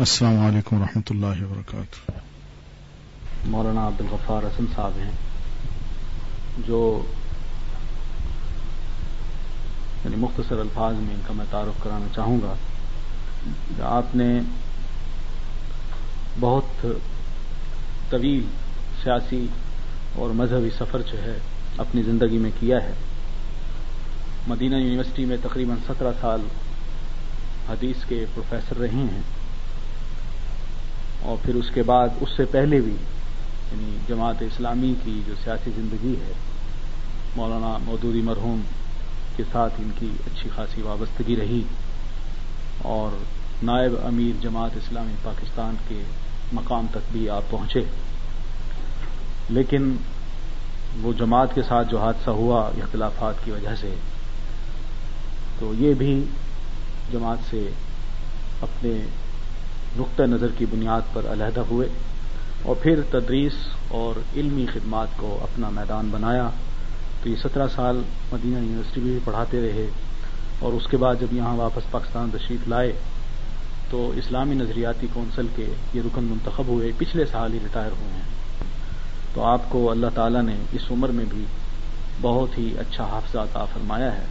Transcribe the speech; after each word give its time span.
السلام 0.00 0.46
علیکم 0.46 0.76
ورحمۃ 0.76 1.10
اللہ 1.10 1.42
وبرکاتہ۔ 1.42 2.12
مولانا 3.46 3.86
عبد 3.86 4.00
الغفار 4.00 4.42
حسن 4.42 4.64
صاحب 4.74 4.92
ہیں، 4.98 5.10
جو 6.66 7.02
یعنی 10.04 10.16
مختصر 10.16 10.58
الفاظ 10.58 10.94
میں 10.94 11.14
ان 11.14 11.20
کا 11.26 11.32
میں 11.32 11.44
تعارف 11.50 11.82
کرانا 11.82 12.06
چاہوں 12.14 12.38
گا 12.42 12.54
آپ 13.80 14.16
نے 14.16 14.40
بہت 16.40 16.86
طویل 18.10 18.42
سیاسی 19.02 19.46
اور 20.14 20.30
مذہبی 20.30 20.70
سفر 20.78 21.02
جو 21.02 21.22
ہے 21.22 21.38
اپنی 21.76 22.02
زندگی 22.02 22.38
میں 22.38 22.50
کیا 22.60 22.82
ہے۔ 22.82 22.92
مدینہ 24.48 24.76
یونیورسٹی 24.76 25.24
میں 25.24 25.36
تقریباً 25.42 25.76
سترہ 25.86 26.12
سال 26.20 26.40
حدیث 27.68 28.04
کے 28.08 28.24
پروفیسر 28.34 28.78
رہے 28.78 29.04
ہیں۔ 29.12 29.39
اور 31.22 31.36
پھر 31.44 31.54
اس 31.54 31.70
کے 31.74 31.82
بعد 31.82 32.08
اس 32.20 32.28
سے 32.36 32.44
پہلے 32.44 32.80
بھی 32.80 32.94
یعنی 33.72 33.96
جماعت 34.08 34.42
اسلامی 34.42 34.94
کی 35.04 35.20
جو 35.26 35.34
سیاسی 35.44 35.70
زندگی 35.76 36.14
ہے، 36.14 36.32
مولانا 37.36 37.78
مودودی 37.84 38.20
مرحوم 38.20 38.60
کے 39.36 39.42
ساتھ 39.52 39.74
ان 39.78 39.90
کی 39.98 40.10
اچھی 40.26 40.50
خاصی 40.56 40.82
وابستگی 40.82 41.36
رہی۔ 41.36 41.62
اور 42.78 43.16
نائب 43.62 43.92
امیر 44.04 44.42
جماعت 44.42 44.70
اسلامی 44.76 45.14
پاکستان 45.22 45.74
کے 45.88 46.02
مقام 46.52 46.86
تک 46.90 47.12
بھی 47.12 47.30
آپ 47.30 47.42
پہنچے۔ 47.50 47.80
لیکن 49.48 49.96
وہ 51.02 51.12
جماعت 51.12 51.54
کے 51.54 51.62
ساتھ 51.62 51.88
جو 51.88 51.98
حادثہ 51.98 52.30
ہوا 52.30 52.60
اختلافات 52.60 53.34
کی 53.44 53.50
وجہ 53.50 53.74
سے، 53.80 53.94
تو 55.58 55.72
یہ 55.78 55.94
بھی 55.94 56.24
جماعت 57.12 57.38
سے 57.50 57.68
اپنے 58.62 58.90
نقطۂ 59.96 60.22
نظر 60.22 60.46
کی 60.58 60.66
بنیاد 60.66 61.00
پر 61.12 61.22
علیحدہ 61.32 61.60
ہوئے 61.60 61.88
اور 62.62 62.76
پھر 62.82 63.00
تدریس 63.10 63.52
اور 63.88 64.18
علمی 64.36 64.66
خدمات 64.66 65.08
کو 65.16 65.38
اپنا 65.42 65.68
میدان 65.68 66.08
بنایا 66.10 66.50
تو 67.22 67.28
یہ 67.28 67.36
سترہ 67.36 67.66
سال 67.74 68.02
مدینہ 68.32 68.56
یونیورسٹی 68.56 69.00
بھی 69.00 69.18
پڑھاتے 69.24 69.60
رہے 69.60 69.86
اور 70.58 70.72
اس 70.72 70.86
کے 70.86 70.96
بعد 70.96 71.14
جب 71.20 71.32
یہاں 71.32 71.56
واپس 71.56 71.90
پاکستان 71.90 72.30
تشریف 72.32 72.68
لائے 72.68 72.92
تو 73.90 74.12
اسلامی 74.16 74.54
نظریاتی 74.54 75.06
کونسل 75.12 75.46
کے 75.56 75.66
یہ 75.94 76.02
رکن 76.06 76.24
منتخب 76.24 76.64
ہوئے، 76.68 76.92
پچھلے 76.98 77.24
سال 77.26 77.52
ہی 77.52 77.58
ریٹائر 77.62 77.90
ہوئے 77.92 78.12
ہیں۔ 78.12 78.22
تو 79.34 79.44
آپ 79.44 79.60
کو 79.68 79.90
اللہ 79.90 80.06
تعالیٰ 80.14 80.42
نے 80.42 80.54
اس 80.72 80.82
عمر 80.90 81.08
میں 81.08 81.24
بھی 81.28 81.44
بہت 82.20 82.58
ہی 82.58 82.74
اچھا 82.78 83.04
حافظہ 83.04 83.38
عطا 83.38 83.64
فرمایا 83.64 84.12
ہے۔ 84.12 84.24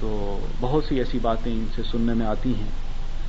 تو 0.00 0.38
بہت 0.60 0.84
سی 0.84 0.98
ایسی 0.98 1.18
باتیں 1.22 1.52
ان 1.52 1.66
سے 1.74 1.82
سننے 1.82 2.14
میں 2.14 2.26
آتی 2.26 2.54
ہیں۔ 2.54 2.83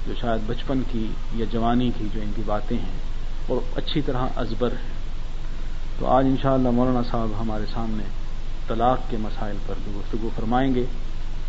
جو 0.07 0.13
شاید 0.21 0.41
بچپن 0.47 0.81
کی 0.91 1.07
یا 1.33 1.45
جوانی 1.51 1.91
کی 1.97 2.07
جو 2.13 2.21
ان 2.21 2.31
کی 2.35 2.41
باتیں 2.45 2.77
ہیں 2.77 2.99
اور 3.47 3.77
اچھی 3.77 4.01
طرح 4.01 4.27
ازبر 4.35 4.71
ہے 4.71 4.93
تو 5.99 6.07
آج 6.07 6.25
انشاءاللہ 6.25 6.69
مولانا 6.69 7.01
صاحب 7.11 7.29
ہمارے 7.41 7.65
سامنے 7.73 8.03
طلاق 8.67 9.09
کے 9.09 9.17
مسائل 9.17 9.57
پر 9.67 9.73
بھی 9.83 9.93
گفتگو 9.95 10.29
فرمائیں 10.35 10.75
گے۔ 10.75 10.85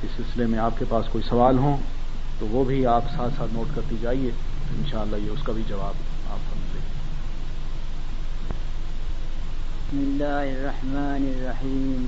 اس 0.02 0.10
سلسلے 0.16 0.46
میں 0.46 0.58
آپ 0.58 0.78
کے 0.78 0.84
پاس 0.88 1.06
کوئی 1.12 1.24
سوال 1.28 1.58
ہوں 1.58 1.76
تو 2.38 2.46
وہ 2.46 2.64
بھی 2.64 2.86
آپ 2.86 3.04
ساتھ 3.16 3.34
ساتھ 3.36 3.54
نوٹ 3.54 3.74
کرتی 3.74 3.96
جائیے۔ 4.00 4.30
انشاءاللہ 4.78 5.16
یہ 5.16 5.30
اس 5.30 5.42
کا 5.42 5.52
بھی 5.52 5.62
جواب 5.68 5.94
آپ 6.30 6.38
سمجھیں 6.50 6.84
بسم 9.80 9.98
اللہ 9.98 10.58
الرحمن 10.58 11.26
الرحیم۔ 11.34 12.06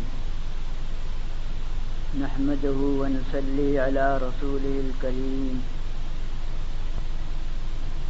نحمده 2.21 2.85
ونصلي 3.01 3.79
على 3.79 4.07
رسوله 4.23 4.79
الكريم 4.85 5.59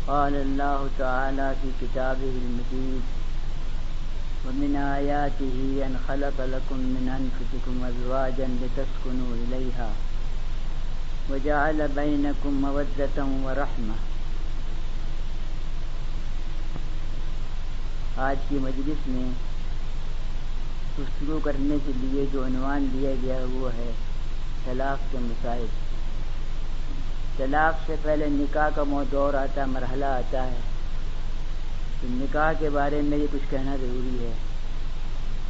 قال 0.09 0.35
الله 0.35 0.89
تعالى 0.99 1.55
في 1.63 1.69
كتابه 1.81 2.35
المجيد 2.45 3.03
ومن 4.47 4.77
آياته 4.77 5.87
أن 5.87 5.99
خلق 6.09 6.39
لكم 6.41 6.77
من 6.77 7.05
أنفسكم 7.21 7.85
أزواجا 7.85 8.49
لتسكنوا 8.61 9.33
إليها 9.43 9.91
وجعل 11.31 11.89
بينكم 11.89 12.53
مودة 12.63 13.19
ورحمة 13.45 13.97
آج 18.29 18.37
کی 18.49 18.59
مجلس 18.61 19.07
میں 19.09 19.29
گفتگو 20.99 21.39
کرنے 21.45 21.77
کے 21.87 21.93
لیے 22.01 22.25
جو 22.33 22.45
عنوان 22.45 22.89
دیا 22.93 23.11
گیا 23.23 23.37
وہ 23.51 23.69
ہے 23.77 23.91
طلاق 24.65 25.13
کے 25.13 25.19
مسائل 25.21 25.67
طلاق 27.39 27.87
سے 27.87 27.95
پہلے 28.03 28.27
نکاح 28.29 28.69
کا 28.75 28.83
دور 29.13 29.35
آتا 29.35 29.61
ہے، 29.61 29.67
مرحلہ 29.67 30.05
آتا 30.05 30.47
ہے۔ 30.47 30.57
تو 32.01 32.07
نکاح 32.11 32.53
کے 32.53 32.71
بارے 32.71 33.01
میں 33.01 33.19
یہ 33.19 33.27
کچھ 33.33 33.51
کہنا 33.51 33.77
ضروری 33.77 34.25
ہے۔ 34.25 34.33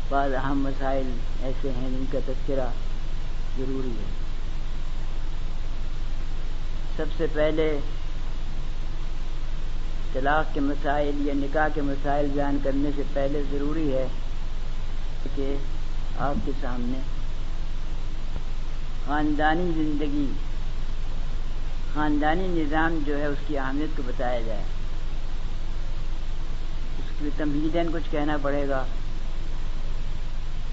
بعض 0.09 0.35
اہم 0.35 0.59
مسائل 0.59 1.11
ایسے 1.43 1.71
ہیں 1.71 1.91
جن 1.91 2.05
کا 2.13 2.19
تذکرہ 2.27 2.69
ضروری 3.59 3.91
ہے۔ 3.91 4.29
سب 6.97 7.05
سے 7.17 7.27
پہلے 7.33 7.79
طلاق 10.13 10.55
کے 10.55 10.61
مسائل 10.61 11.27
یا 11.27 11.35
نکاح 11.37 11.69
کے 11.75 11.83
مسائل 11.83 12.27
بیان 12.35 12.59
کرنے 12.65 12.91
سے 12.97 13.03
پہلے 13.13 13.43
ضروری 13.51 13.93
ہے 13.93 14.07
کہ 15.37 15.57
آپ 16.19 16.47
کے 16.47 16.53
سامنے 16.61 16.99
خاندانی 19.07 19.71
زندگی 19.75 20.27
خاندانی 21.99 22.49
نظام 22.49 22.99
جو 23.07 23.19
ہے، 23.19 23.27
اس 23.27 23.39
کی 23.47 23.59
اہمیت 23.59 23.97
کو 23.97 24.03
بتایا 24.07 24.41
جائے۔ 24.41 24.63
اس 26.99 27.21
کی 27.21 27.29
تمہیدین 27.37 27.87
کچھ 27.93 28.11
کہنا 28.11 28.37
پڑے 28.43 28.69
گا۔ 28.69 28.85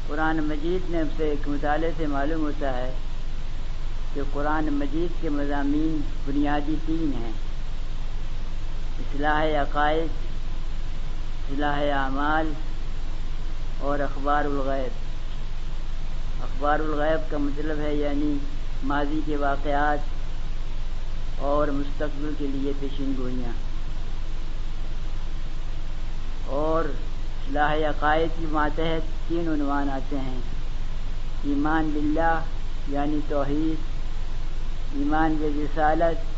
قرآن 0.07 0.37
مجید 0.37 0.89
میں 0.89 1.03
سے 1.17 1.23
ایک 1.23 1.47
مطالعے 1.47 1.91
سے 1.97 2.07
معلوم 2.07 2.41
ہوتا 2.41 2.77
ہے 2.77 2.91
کہ 4.13 4.21
قرآن 4.33 4.65
مجید 4.65 5.21
کے 5.21 5.29
مضامین 5.29 6.01
بنیادی 6.25 6.75
تین 6.85 7.11
ہیں۔ 7.23 7.31
اصلاح 8.99 9.61
عقائد، 9.61 10.07
اصلاح 11.51 11.79
اعمال 11.79 12.53
اور 13.79 13.99
اخبار 13.99 14.45
الغیب۔ 14.45 14.91
اخبار 16.43 16.79
الغیب 16.79 17.31
کا 17.31 17.37
مطلب 17.37 17.79
ہے 17.79 17.95
یعنی 17.95 18.37
ماضی 18.83 19.19
کے 19.25 19.37
واقعات 19.37 20.14
اور 21.37 21.67
مستقبل 21.67 22.33
کے 22.37 22.47
لیے 22.47 22.71
پیشین 22.79 23.13
گوئیاں۔ 23.17 23.51
اور 26.45 26.83
صلاح 27.47 27.75
عقائد 27.75 28.39
کی 28.39 28.45
ماتحت 28.51 29.29
تین 29.29 29.47
عنوان 29.47 29.89
آتے 29.89 30.19
ہیں۔ 30.19 30.39
ایمان 31.43 31.89
باللہ 31.93 32.39
یعنی 32.87 33.19
توحید۔ 33.29 33.83
ایمان 34.93 35.37
رسالت 35.41 36.35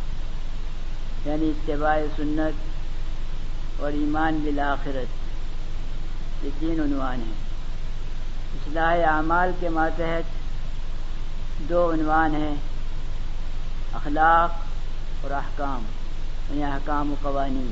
یعنی 1.28 1.50
اتباع 1.50 1.98
سنت۔ 2.16 2.62
اور 3.82 3.92
ایمان 3.92 4.40
بالآخرت۔ 4.44 5.28
یہ 6.46 6.50
تین 6.60 6.82
عنوان 6.82 7.20
ہیں۔ 7.20 7.48
اصلاح 8.54 9.16
اعمال 9.16 9.52
کے 9.60 9.70
ماتحت 9.70 10.24
دو 11.70 11.92
عنوان 11.92 12.36
ہیں۔ 12.36 12.56
اخلاق 13.94 14.67
اور 15.22 15.32
احکام 15.32 15.84
یعنی 16.50 16.64
احکام 16.64 17.12
و 17.12 17.16
قوانین۔ 17.22 17.72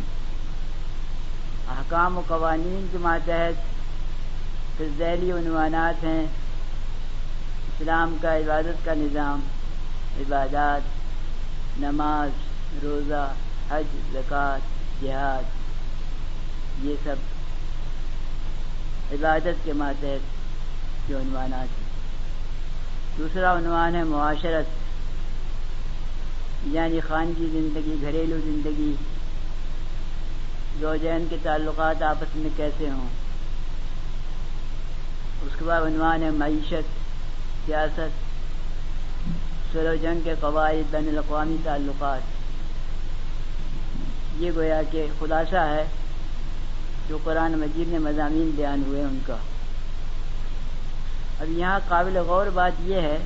احکام 1.68 2.18
و 2.18 2.22
قوانین 2.28 2.88
کے 2.92 2.98
ماتحت 2.98 3.76
پھر 4.78 4.86
ذیلی 4.98 5.32
عنوانات 5.32 6.04
ہیں۔ 6.04 6.26
اسلام 7.68 8.18
کا 8.22 8.38
عبادت 8.38 8.86
کا 8.86 8.94
نظام، 8.94 9.40
عبادات، 10.20 10.82
نماز، 11.80 12.30
روزہ، 12.84 13.34
حج، 13.70 13.96
زکوٰۃ، 14.14 14.60
جہاد، 15.02 15.44
یہ 16.86 16.96
سب 17.04 17.16
عبادت 19.12 19.66
کے 19.66 19.74
ماتحت 19.74 20.36
جو 21.10 21.18
عنوانات 21.18 21.80
ہیں۔ 21.80 21.86
دوسرا 23.18 23.58
عنوان 23.58 23.96
ہے 23.96 24.04
معاشرت۔ 24.04 24.85
یعنی 26.66 27.00
خان 27.00 27.34
کی 27.38 27.46
زندگی، 27.46 27.96
گھریلو 28.02 28.38
زندگی، 28.38 28.96
زوجین 30.80 31.26
کے 31.30 31.38
تعلقات 31.44 32.04
آپس 32.04 32.36
میں 32.36 32.50
کیسے 32.58 32.90
ہوں؟ 32.90 33.08
اس 35.46 35.56
کے 35.60 35.66
بعد 35.66 35.82
عنوان 35.82 36.24
ہے 36.24 36.30
معیشت، 36.30 36.88
سیاست 37.66 38.26
سلو 39.74 39.96
جنگ 39.96 40.20
کے 40.24 40.34
قواعد، 40.40 40.92
بین 40.92 41.08
الاقوامی 41.08 41.56
تعلقات۔ 41.64 42.22
یہ 44.40 44.52
گویا 44.56 44.82
کہ 44.92 45.06
خلاصہ 45.20 45.56
ہے 45.56 45.86
جو 47.10 47.18
قرآن 47.24 47.52
مجید 47.52 47.88
میں 47.88 48.00
مضامین 48.00 48.52
بیان 48.56 48.84
ہوئے 48.88 49.04
ان 49.04 49.20
کا۔ 49.26 49.36
اب 51.40 51.50
یہاں 51.50 51.80
قابل 51.88 52.18
غور 52.18 52.48
بات 52.48 52.72
یہ 52.86 52.96
ہے، 52.96 53.18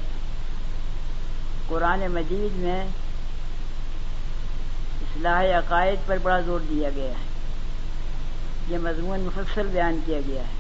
قرآن 1.68 2.00
مجید 2.00 2.58
میں 2.58 2.88
اصلاح 5.20 5.44
عقائد 5.44 6.08
پر 6.08 6.18
بڑا 6.24 6.40
زور 6.40 6.60
دیا 6.70 6.90
گیا 6.96 7.10
ہے۔ 7.10 7.26
یہ 8.68 8.78
مضمون 8.78 9.20
مفصل 9.20 9.68
بیان 9.72 10.00
کیا 10.06 10.20
گیا 10.28 10.42
ہے۔ 10.42 10.54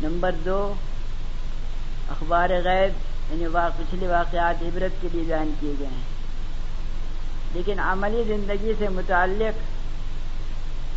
نمبر 0.00 0.34
دو، 0.44 0.74
اخبار 2.08 2.50
غیب 2.50 2.92
یعنی 3.32 3.46
پچھلے 3.76 4.08
واقعات 4.08 4.62
عبرت 4.62 5.02
کے 5.02 5.08
لیے 5.12 5.22
بیان 5.26 5.52
کیے 5.60 5.72
گئے 5.78 5.86
ہیں۔ 5.86 6.02
لیکن 7.54 7.80
عملی 7.80 8.22
زندگی 8.26 8.72
سے 8.78 8.88
متعلق 8.88 9.58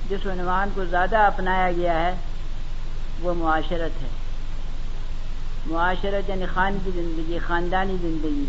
جس 0.09 0.25
عنوان 0.25 0.69
کو 0.75 0.85
زیادہ 0.85 1.17
اپنایا 1.17 1.71
گیا 1.71 1.99
ہے، 1.99 2.15
وہ 3.19 3.33
معاشرت 3.33 4.03
ہے۔ 4.03 4.07
معاشرت 5.65 6.29
یعنی 6.29 6.45
خان 6.45 6.77
کی 6.85 6.91
زندگی، 6.95 7.39
خاندانی 7.47 7.95
زندگی۔ 8.01 8.45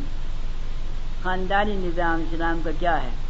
خاندانی 1.23 1.75
نظام 1.75 2.25
اسلام 2.33 2.61
کا 2.65 2.71
کیا 2.79 3.03
ہے؟ 3.03 3.30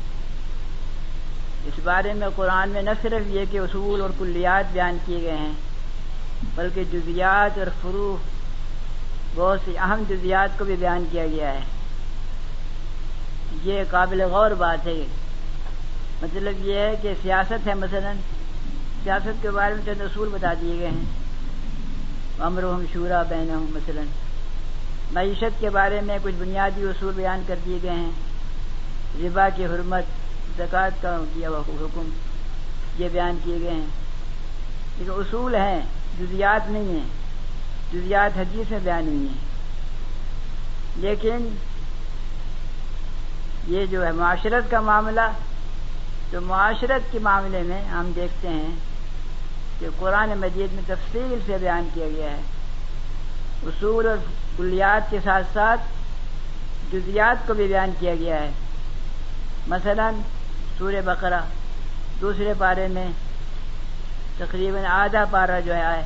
اس 1.66 1.80
بارے 1.84 2.12
میں 2.12 2.28
قرآن 2.36 2.68
میں 2.68 2.82
نہ 2.82 2.90
صرف 3.02 3.22
یہ 3.26 3.44
کہ 3.50 3.58
اصول 3.58 4.00
اور 4.00 4.10
کلیات 4.18 4.72
بیان 4.72 4.96
کیے 5.06 5.22
گئے 5.22 5.36
ہیں، 5.36 5.52
بلکہ 6.54 6.84
جزیات 6.92 7.58
اور 7.58 7.66
فروغ 7.82 8.40
بہت 9.34 9.60
سی 9.64 9.78
اہم 9.78 10.02
جزیات 10.08 10.58
کو 10.58 10.64
بھی 10.64 10.76
بیان 10.76 11.04
کیا 11.10 11.26
گیا 11.26 11.52
ہے۔ 11.52 11.60
یہ 13.64 13.82
قابل 13.90 14.20
غور 14.20 14.50
بات 14.50 14.86
ہے۔ 14.86 15.04
مطلب 16.22 16.66
یہ 16.66 16.74
ہے 16.74 16.96
کہ 17.02 17.12
سیاست 17.22 17.66
ہے، 17.66 17.74
مثلا 17.74 18.12
سیاست 19.04 19.42
کے 19.42 19.50
بارے 19.50 19.74
میں 19.74 19.82
چند 19.86 20.00
اصول 20.00 20.28
بتا 20.28 20.54
دیے 20.60 20.78
گئے 20.78 20.88
ہیں۔ 20.88 21.04
امر 22.38 22.62
ہم 22.62 22.84
شورا 22.92 23.22
بین 23.22 23.50
ہوں 23.50 23.66
مثلا۔ 23.70 24.02
معیشت 25.12 25.60
کے 25.60 25.70
بارے 25.70 26.00
میں 26.00 26.18
کچھ 26.22 26.34
بنیادی 26.38 26.82
اصول 26.82 27.12
بیان 27.16 27.42
کر 27.46 27.54
دیے 27.64 27.78
گئے 27.82 27.90
ہیں۔ 27.90 28.10
ربا 29.20 29.48
کی 29.56 29.64
حرمت 29.64 30.02
زکوٰۃ 30.60 31.02
کا 31.02 31.16
کیا 31.34 31.48
ہوا 31.48 31.58
حکم؟ 31.68 32.08
یہ 32.98 33.08
بیان 33.12 33.38
کیے 33.44 33.58
گئے 33.60 33.70
ہیں۔ 33.70 33.86
لیکن 34.98 35.10
اصول 35.10 35.54
ہیں، 35.54 35.80
جزیات 36.20 36.70
نہیں 36.70 36.84
ہیں۔ 36.84 37.08
جزیات 37.92 38.38
حدیث 38.38 38.70
میں 38.70 38.78
بیان 38.78 39.04
نہیں 39.04 39.28
ہیں۔ 39.28 39.50
لیکن 40.96 41.56
یہ 43.68 43.86
جو 43.86 44.06
ہے 44.06 44.12
معاشرت 44.12 44.70
کا 44.70 44.80
معاملہ 44.80 45.20
تو 46.30 46.40
معاشرت 46.40 47.12
کے 47.12 47.18
معاملے 47.18 47.62
میں 47.62 47.84
ہم 47.84 48.12
دیکھتے 48.16 48.48
ہیں 48.48 48.70
کہ 49.78 49.86
قرآن 49.98 50.30
مجید 50.30 50.72
میں 50.72 50.82
تفصیل 50.86 51.38
سے 51.46 51.56
بیان 51.60 51.88
کیا 51.94 52.06
گیا 52.08 52.30
ہے۔ 52.30 52.40
اصول 53.62 54.06
اور 54.06 54.16
کلیات 54.56 55.10
کے 55.10 55.18
ساتھ 55.24 55.46
ساتھ 55.52 55.80
جزیات 56.92 57.46
کو 57.46 57.54
بھی 57.54 57.66
بیان 57.66 57.90
کیا 57.98 58.14
گیا 58.14 58.42
ہے۔ 58.42 58.50
مثلا 59.66 60.10
سور 60.80 60.92
بقرہ 61.04 61.40
دوسرے 62.20 62.52
پارے 62.58 62.88
میں 62.88 63.06
تقریباً 64.38 64.84
آدھا 64.84 65.24
پارہ 65.30 65.60
جو 65.64 65.74
ہے 65.74 66.02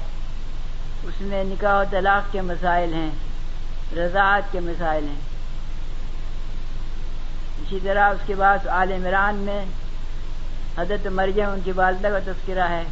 اس 1.03 1.21
میں 1.21 1.45
نکاح 1.45 1.81
و 1.81 1.83
طلاق 1.91 2.33
کے 2.33 2.41
مسائل 2.41 2.95
ہیں، 2.95 3.11
رضاعت 3.97 4.53
کے 4.53 4.61
مسائل 4.61 5.05
ہیں۔ 5.05 5.21
اسی 7.63 7.79
طرح 7.83 8.11
اس 8.11 8.27
کے 8.27 8.35
بعد 8.35 8.67
عال 8.67 8.93
عمران 8.93 9.35
میں 9.35 9.65
حضرت 10.79 11.07
مریم 11.07 11.51
ان 11.51 11.61
کی 11.65 11.73
والدہ 11.73 12.09
کا 12.09 12.19
تذکرہ 12.19 12.69
ہے، 12.69 12.83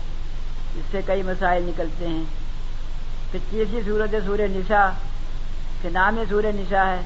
اس 0.74 0.84
سے 0.90 1.00
کئی 1.06 1.22
مسائل 1.22 1.62
نکلتے 1.62 2.08
ہیں۔ 2.08 2.24
پھر 3.30 3.38
تیسری 3.50 3.80
صورت 3.84 4.14
سورہ 4.26 4.48
نساء، 4.50 4.88
کے 5.82 5.88
نام 5.92 6.18
سورہ 6.28 6.52
نساء 6.54 6.84
ہے، 6.84 7.00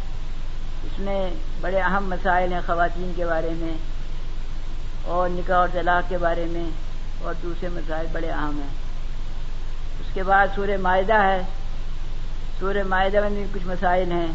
اس 0.84 0.98
میں 0.98 1.30
بڑے 1.60 1.80
اہم 1.80 2.10
مسائل 2.10 2.52
ہیں 2.52 2.60
خواتین 2.66 3.12
کے 3.16 3.26
بارے 3.26 3.50
میں۔ 3.56 3.95
اور 5.06 5.28
نکاح 5.32 5.56
اور 5.56 5.68
طلاق 5.72 6.08
کے 6.08 6.18
بارے 6.18 6.46
میں 6.48 6.70
اور 7.22 7.34
دوسرے 7.42 7.68
مسائل 7.68 8.06
بڑے 8.12 8.30
اہم 8.30 8.60
ہیں۔ 8.62 8.74
اس 10.00 10.06
کے 10.14 10.22
بعد 10.22 10.46
سورہ 10.54 10.76
معاہدہ 10.80 11.14
ہے۔ 11.14 11.42
سورہ 12.60 12.82
معاہدہ 12.86 13.20
میں 13.20 13.30
بھی 13.30 13.44
کچھ 13.54 13.66
مسائل 13.66 14.12
ہیں۔ 14.12 14.26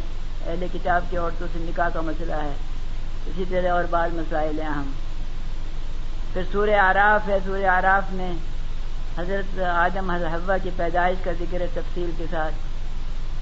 اہل 0.47 0.65
کتاب 0.73 1.03
کی 1.09 1.17
عورتوں 1.17 1.47
سے 1.53 1.59
نکاح 1.59 1.89
کا 1.93 2.01
مسئلہ 2.01 2.33
ہے۔ 2.33 2.53
اسی 3.27 3.43
طرح 3.49 3.71
اور 3.71 3.83
بعض 3.89 4.13
مسائل 4.13 4.59
ہیں 4.59 4.67
اہم 4.67 4.91
پھر 6.33 6.43
سورہ 6.51 6.75
آراف 6.75 7.29
ہے۔ 7.29 7.37
سورہ 7.45 7.65
آراف 7.65 8.13
میں 8.13 8.33
حضرت 9.17 9.59
آدم 9.59 10.11
حضرت 10.11 10.51
کی 10.63 10.69
پیدائش 10.77 11.17
کا 11.23 11.31
ذکر 11.39 11.61
ہے 11.61 11.67
تفصیل 11.73 12.11
کے 12.17 12.25
ساتھ۔ 12.31 12.53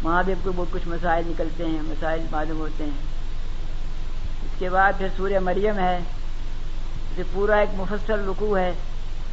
وہاں 0.05 0.23
بھی 0.23 0.33
کو 0.43 0.65
کچھ 0.71 0.87
مسائل 0.87 1.27
نکلتے 1.27 1.65
ہیں، 1.65 1.81
مسائل 1.81 2.25
معلوم 2.31 2.59
ہوتے 2.59 2.83
ہیں۔ 2.83 3.01
اس 4.43 4.59
کے 4.59 4.69
بعد 4.69 4.93
پھر 4.97 5.07
سورہ 5.17 5.39
مریم 5.39 5.79
ہے۔ 5.79 5.99
اسے 7.19 7.29
پورا 7.33 7.55
ایک 7.55 7.69
مفصل 7.73 8.29
رکوع 8.29 8.59
ہے 8.59 8.71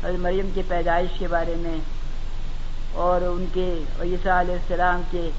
حضرت 0.05 0.19
مریم 0.19 0.50
کی 0.55 0.62
پیدائش 0.69 1.19
کے 1.19 1.29
بارے 1.29 1.55
میں 1.59 1.77
اور 2.93 3.21
ان 3.21 3.47
کے 3.55 3.79
عیسیٰ 4.00 4.41
علیہ 4.41 4.55
السلام 4.55 5.03
کے 5.11 5.31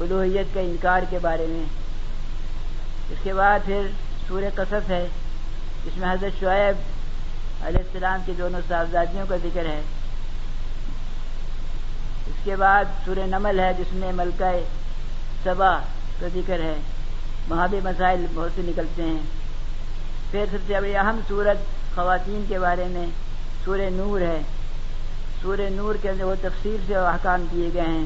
الوحیت 0.00 0.54
کا 0.54 0.60
انکار 0.60 1.02
کے 1.10 1.18
بارے 1.18 1.46
میں۔ 1.48 1.64
اس 3.10 3.18
کے 3.22 3.34
بعد 3.34 3.58
پھر 3.64 3.86
سورہ 4.28 4.44
قصص 4.54 4.90
ہے 4.90 5.06
جس 5.84 5.96
میں 5.96 6.12
حضرت 6.12 6.40
شعیب 6.40 6.76
علیہ 7.66 7.78
السلام 7.78 8.20
کی 8.26 8.32
دونوں 8.38 8.60
صاحبزادیوں 8.68 9.26
کا 9.28 9.36
ذکر 9.36 9.64
ہے۔ 9.64 9.80
اس 12.26 12.44
کے 12.44 12.56
بعد 12.56 12.84
سورہ 13.04 13.26
نمل 13.26 13.60
ہے، 13.60 13.72
جس 13.78 13.92
میں 13.92 14.12
ملکہ 14.12 14.64
صبا 15.44 15.78
کا 16.20 16.26
ذکر 16.34 16.60
ہے۔ 16.60 16.74
وہاں 17.48 17.68
بھی 17.68 17.80
مسائل 17.84 18.26
بہت 18.34 18.50
سے 18.54 18.62
نکلتے 18.64 19.02
ہیں۔ 19.02 19.40
پھر 20.30 20.44
سب 20.50 20.58
سے 20.66 20.80
بڑی 20.80 20.96
اہم 20.96 21.20
صورت 21.28 21.79
خواتین 21.94 22.44
کے 22.48 22.58
بارے 22.58 22.84
میں 22.84 23.06
سورہ 23.64 23.90
نور 23.92 24.20
ہے۔ 24.20 24.40
سورہ 25.42 25.70
نور 25.72 25.94
کے 26.02 26.10
اندر 26.10 26.24
وہ 26.24 26.34
تفصیل 26.40 26.76
سے 26.86 26.96
احکام 26.96 27.44
کیے 27.50 27.70
گئے 27.74 27.82
ہیں 27.82 28.04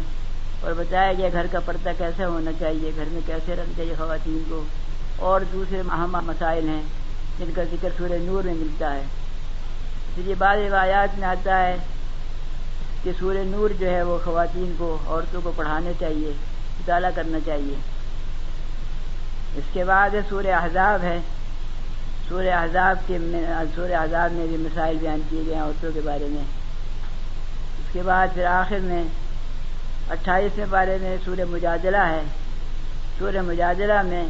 اور 0.60 0.72
بتایا 0.72 1.12
گیا 1.12 1.28
گھر 1.32 1.46
کا 1.52 1.58
پردہ 1.64 1.90
کیسے 1.98 2.24
ہونا 2.24 2.50
چاہیے، 2.58 2.90
گھر 2.96 3.04
میں 3.10 3.20
کیسے 3.26 3.56
رہنا 3.56 3.72
چاہیے 3.76 3.94
خواتین 3.98 4.42
کو۔ 4.48 4.64
اور 5.16 5.40
دوسرے 5.52 5.80
اہم 5.80 6.18
مسائل 6.26 6.68
ہیں 6.68 6.82
جن 7.38 7.50
کا 7.54 7.62
ذکر 7.64 7.88
سورہ 7.98 8.12
نور 8.12 8.44
میں 8.44 8.54
ملتا 8.54 8.94
ہے۔ 8.94 9.02
پھر 10.14 10.28
یہ 10.28 10.34
بعض 10.38 10.58
روایات 10.58 11.18
میں 11.18 11.28
آتا 11.28 11.62
ہے 11.62 11.76
کہ 13.02 13.10
سورہ 13.18 13.44
نور 13.44 13.70
جو 13.78 13.90
ہے 13.90 14.02
وہ 14.02 14.18
خواتین 14.24 14.74
کو، 14.78 14.98
عورتوں 15.06 15.40
کو 15.44 15.52
پڑھانا 15.56 15.90
چاہیے 16.00 16.32
مطالعہ 16.80 17.10
کرنا 17.14 17.38
چاہیے۔ 17.46 17.74
اس 19.54 19.64
کے 19.72 19.84
بعد 19.84 20.10
سورہ 20.28 20.46
احزاب 20.46 21.02
ہے۔ 21.02 21.18
سورہ 22.28 22.48
احزاب 22.48 22.98
کے 23.06 23.18
سورہ 23.74 23.92
احزاب 23.92 24.32
میں 24.32 24.46
بھی 24.46 24.56
مسائل 24.56 24.96
بیان 25.00 25.20
کیے 25.30 25.42
گئے 25.46 25.54
ہیں 25.54 25.62
عورتوں 25.62 25.90
کے 25.94 26.00
بارے 26.04 26.26
میں۔ 26.30 26.42
اس 27.78 27.92
کے 27.92 28.02
بعد 28.04 28.28
پھر 28.34 28.44
آخر 28.44 28.78
میں 28.82 29.02
اٹھائیسویں 30.10 30.66
بارے 30.70 30.96
میں 31.02 31.16
سورہ 31.24 31.44
مجادلہ 31.50 31.96
ہے۔ 31.96 32.22
سورہ 33.18 33.42
مجادلہ 33.42 34.02
میں 34.02 34.24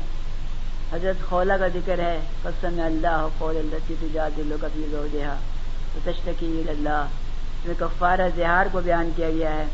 حضرت 0.92 1.24
خولا 1.28 1.56
کا 1.56 1.68
ذکر 1.68 1.98
ہے۔ 1.98 2.18
قسم 2.42 2.80
اللہ 2.84 3.26
قول 3.38 3.56
الرسی 3.56 3.94
تجاد 4.00 4.38
القفی 4.38 4.86
زوجہ 4.90 5.34
تشتکی 6.04 6.62
اللہ۔ 6.68 7.06
اس 7.58 7.66
میں 7.66 7.74
کفارہ 7.78 8.28
زہار 8.36 8.66
کو 8.72 8.80
بیان 8.84 9.10
کیا 9.16 9.30
گیا 9.30 9.50
ہے۔ 9.50 9.64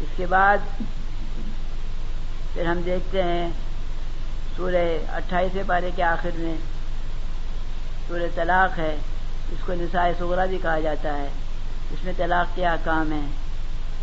اس 0.00 0.16
کے 0.16 0.26
بعد 0.26 0.58
پھر 2.54 2.66
ہم 2.66 2.80
دیکھتے 2.86 3.22
ہیں 3.22 3.48
سورہ 4.56 4.84
اٹھائیسویں 5.12 5.62
پارے 5.66 5.90
کے 5.96 6.02
آخر 6.02 6.30
میں 6.34 6.54
سورہ 8.08 8.28
طلاق 8.34 8.78
ہے، 8.78 8.96
اس 9.52 9.66
کو 9.66 9.72
نسائے 9.72 10.12
سغرا 10.18 10.44
بھی 10.44 10.58
کہا 10.62 10.80
جاتا 10.80 11.18
ہے۔ 11.18 11.28
اس 11.90 12.04
میں 12.04 12.12
طلاق 12.16 12.56
کے 12.56 12.66
احکام 12.66 13.12
ہیں 13.12 13.26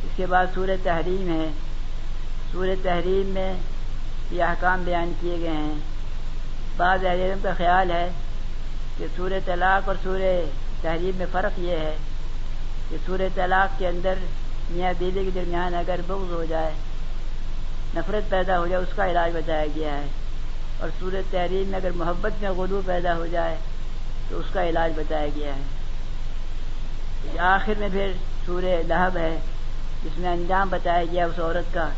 اس 0.04 0.10
کے 0.16 0.26
بعد 0.26 0.46
سورہ 0.56 0.72
تحریم 0.84 1.42
ہے۔ 1.42 1.48
سورہ 2.52 2.76
تحریم 2.84 3.28
میں 3.28 3.54
یہ 4.32 4.44
احکام 4.44 4.84
بیان 4.84 5.14
کیے 5.22 5.38
گئے 5.40 5.50
ہیں۔ 5.50 5.76
بعض 6.78 7.06
علم 7.06 7.40
کا 7.44 7.52
خیال 7.58 7.92
ہے 7.92 8.10
کہ 8.98 9.06
سورہ 9.18 9.40
طلاق 9.46 9.88
اور 9.88 9.96
سورہ 10.04 10.46
تحریم 10.82 11.18
میں 11.18 11.26
فرق 11.32 11.60
یہ 11.60 11.72
ہے 11.72 11.96
کہ 12.90 12.98
سورہ 13.06 13.30
طلاق 13.36 13.80
کے 13.80 13.88
اندر 13.88 14.14
میاں 14.70 14.94
بیوی 14.98 15.24
کے 15.24 15.30
درمیان 15.36 15.76
اگر 15.76 16.00
بغض 16.08 16.34
ہو 16.34 16.46
جائے، 16.50 16.72
نفرت 17.96 18.30
پیدا 18.30 18.60
ہو 18.60 18.68
جائے، 18.68 18.82
اس 18.82 18.96
کا 18.96 19.12
علاج 19.12 19.32
بتایا 19.36 19.66
گیا 19.76 19.92
ہے۔ 19.92 20.06
اور 20.80 20.90
سورہ 21.00 21.22
تحریر 21.32 21.64
میں 21.68 21.80
اگر 21.80 21.90
محبت 21.96 22.32
میں 22.42 22.50
غلو 22.50 22.82
پیدا 22.86 23.16
ہو 23.16 23.26
جائے 23.26 23.56
تو 24.30 24.40
اس 24.40 24.46
کا 24.54 24.70
علاج 24.70 24.92
بتایا 24.96 25.28
گیا 25.36 25.56
ہے۔ 25.56 27.40
آخر 27.40 27.74
میں 27.78 27.90
پھر 27.92 28.12
سورہ 28.46 28.82
لہب 28.88 29.18
ہے، 29.18 29.40
جس 30.04 30.20
میں 30.20 30.34
انجام 30.34 30.70
بتایا 30.70 31.04
گیا 31.12 31.26
اس 31.26 31.40
عورت 31.40 31.74
کا، 31.74 31.90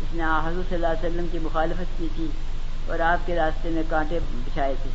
جس 0.00 0.14
نے 0.14 0.22
حضور 0.22 0.62
صلی 0.68 0.74
اللہ 0.74 0.86
علیہ 0.86 1.08
وسلم 1.08 1.26
کی 1.32 1.38
مخالفت 1.42 1.98
کی 1.98 2.08
تھی 2.14 2.26
اور 2.86 2.98
آپ 2.98 3.26
کے 3.26 3.34
راستے 3.34 3.68
میں 3.68 3.82
کانٹے 3.88 4.18
بچھائے 4.30 4.74
تھے۔ 4.82 4.90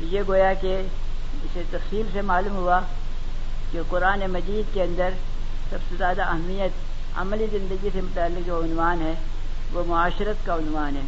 یہ 0.00 0.20
گویا 0.28 0.52
کہ 0.54 0.82
اسے 1.44 1.62
تفصیل 1.70 2.06
سے 2.12 2.22
معلوم 2.22 2.56
ہوا 2.56 2.80
کہ 3.72 3.80
قرآن 3.88 4.20
مجید 4.30 4.74
کے 4.74 4.82
اندر 4.82 5.10
سب 5.70 5.78
سے 5.88 5.94
زیادہ 5.98 6.22
اہمیت 6.22 6.70
عملی 7.18 7.46
زندگی 7.52 7.88
سے 7.92 8.00
متعلق 8.00 8.46
جو 8.46 8.60
عنوان 8.64 9.00
ہے، 9.00 9.14
وہ 9.72 9.84
معاشرت 9.86 10.46
کا 10.46 10.54
عنوان 10.54 10.96
ہے۔ 10.96 11.06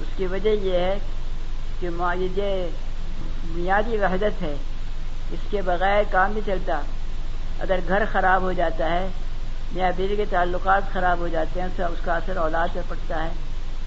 اس 0.00 0.16
کی 0.16 0.26
وجہ 0.26 0.48
یہ 0.48 0.72
ہے 0.72 0.98
کہ 1.80 1.90
بنیادی 3.56 3.96
وحدت 3.96 4.42
ہے۔ 4.42 4.54
اس 5.32 5.40
کے 5.50 5.62
بغیر 5.62 6.02
کام 6.10 6.32
نہیں 6.32 6.46
چلتا۔ 6.46 6.80
اگر 7.60 7.78
گھر 7.88 8.02
خراب 8.12 8.42
ہو 8.42 8.52
جاتا 8.52 8.90
ہے 8.90 9.06
میاں 9.72 9.90
بیوی 9.96 10.16
کے 10.16 10.24
تعلقات 10.30 10.92
خراب 10.92 11.18
ہو 11.18 11.28
جاتے 11.28 11.60
ہیں 11.60 11.68
اس 11.84 12.04
کا 12.04 12.14
اثر 12.14 12.36
اولاد 12.36 12.74
پر 12.74 12.82
پڑتا 12.88 13.22
ہے، 13.24 13.28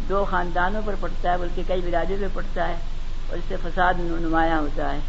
دو 0.10 0.26
خاندانوں 0.30 0.82
پر 0.86 0.96
پڑتا 1.00 1.32
ہے، 1.32 1.38
بلکہ 1.38 1.64
کئی 1.68 1.82
برادری 1.82 2.16
پہ 2.20 2.28
پڑتا 2.34 2.68
ہے، 2.68 2.76
اور 3.30 3.38
اس 3.38 3.44
سے 3.48 3.56
فساد 3.64 3.94
نمایاں 3.98 4.60
ہوتا 4.60 4.92
ہے۔ 4.94 5.00